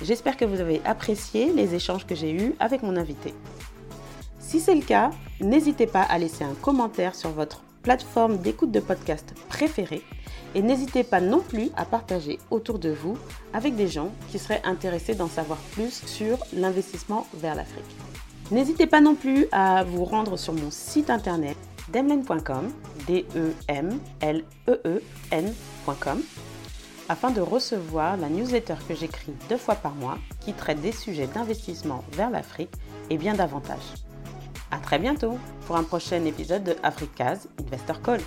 J'espère 0.01 0.35
que 0.35 0.43
vous 0.43 0.59
avez 0.59 0.81
apprécié 0.83 1.53
les 1.53 1.75
échanges 1.75 2.07
que 2.07 2.15
j'ai 2.15 2.31
eus 2.31 2.55
avec 2.59 2.81
mon 2.81 2.95
invité. 2.97 3.35
Si 4.39 4.59
c'est 4.59 4.73
le 4.73 4.81
cas, 4.81 5.11
n'hésitez 5.39 5.85
pas 5.85 6.01
à 6.01 6.17
laisser 6.17 6.43
un 6.43 6.55
commentaire 6.55 7.13
sur 7.13 7.29
votre 7.29 7.61
plateforme 7.83 8.37
d'écoute 8.37 8.71
de 8.71 8.79
podcast 8.79 9.35
préférée 9.47 10.01
et 10.55 10.63
n'hésitez 10.63 11.03
pas 11.03 11.21
non 11.21 11.39
plus 11.39 11.69
à 11.77 11.85
partager 11.85 12.39
autour 12.49 12.79
de 12.79 12.89
vous 12.89 13.15
avec 13.53 13.75
des 13.75 13.87
gens 13.87 14.09
qui 14.31 14.39
seraient 14.39 14.63
intéressés 14.63 15.13
d'en 15.13 15.29
savoir 15.29 15.59
plus 15.73 16.01
sur 16.07 16.39
l'investissement 16.51 17.27
vers 17.35 17.53
l'Afrique. 17.53 17.95
N'hésitez 18.49 18.87
pas 18.87 19.01
non 19.01 19.13
plus 19.13 19.45
à 19.51 19.83
vous 19.83 20.03
rendre 20.03 20.35
sur 20.35 20.53
mon 20.53 20.71
site 20.71 21.11
internet 21.11 21.57
demlen.com, 21.91 22.71
d 23.07 23.25
e 23.35 23.53
m 23.67 23.99
l 24.21 24.43
e 24.67 24.79
e 24.85 25.01
n.com 25.31 26.21
afin 27.09 27.31
de 27.31 27.41
recevoir 27.41 28.17
la 28.17 28.29
newsletter 28.29 28.75
que 28.87 28.93
j'écris 28.93 29.33
deux 29.49 29.57
fois 29.57 29.75
par 29.75 29.95
mois 29.95 30.17
qui 30.39 30.53
traite 30.53 30.79
des 30.79 30.91
sujets 30.91 31.27
d'investissement 31.27 32.03
vers 32.13 32.29
l'Afrique 32.29 32.71
et 33.09 33.17
bien 33.17 33.33
davantage. 33.33 33.95
À 34.71 34.77
très 34.77 34.99
bientôt 34.99 35.39
pour 35.65 35.75
un 35.75 35.83
prochain 35.83 36.23
épisode 36.25 36.63
de 36.63 36.75
Africa's 36.83 37.47
Investor 37.59 38.01
Call. 38.01 38.21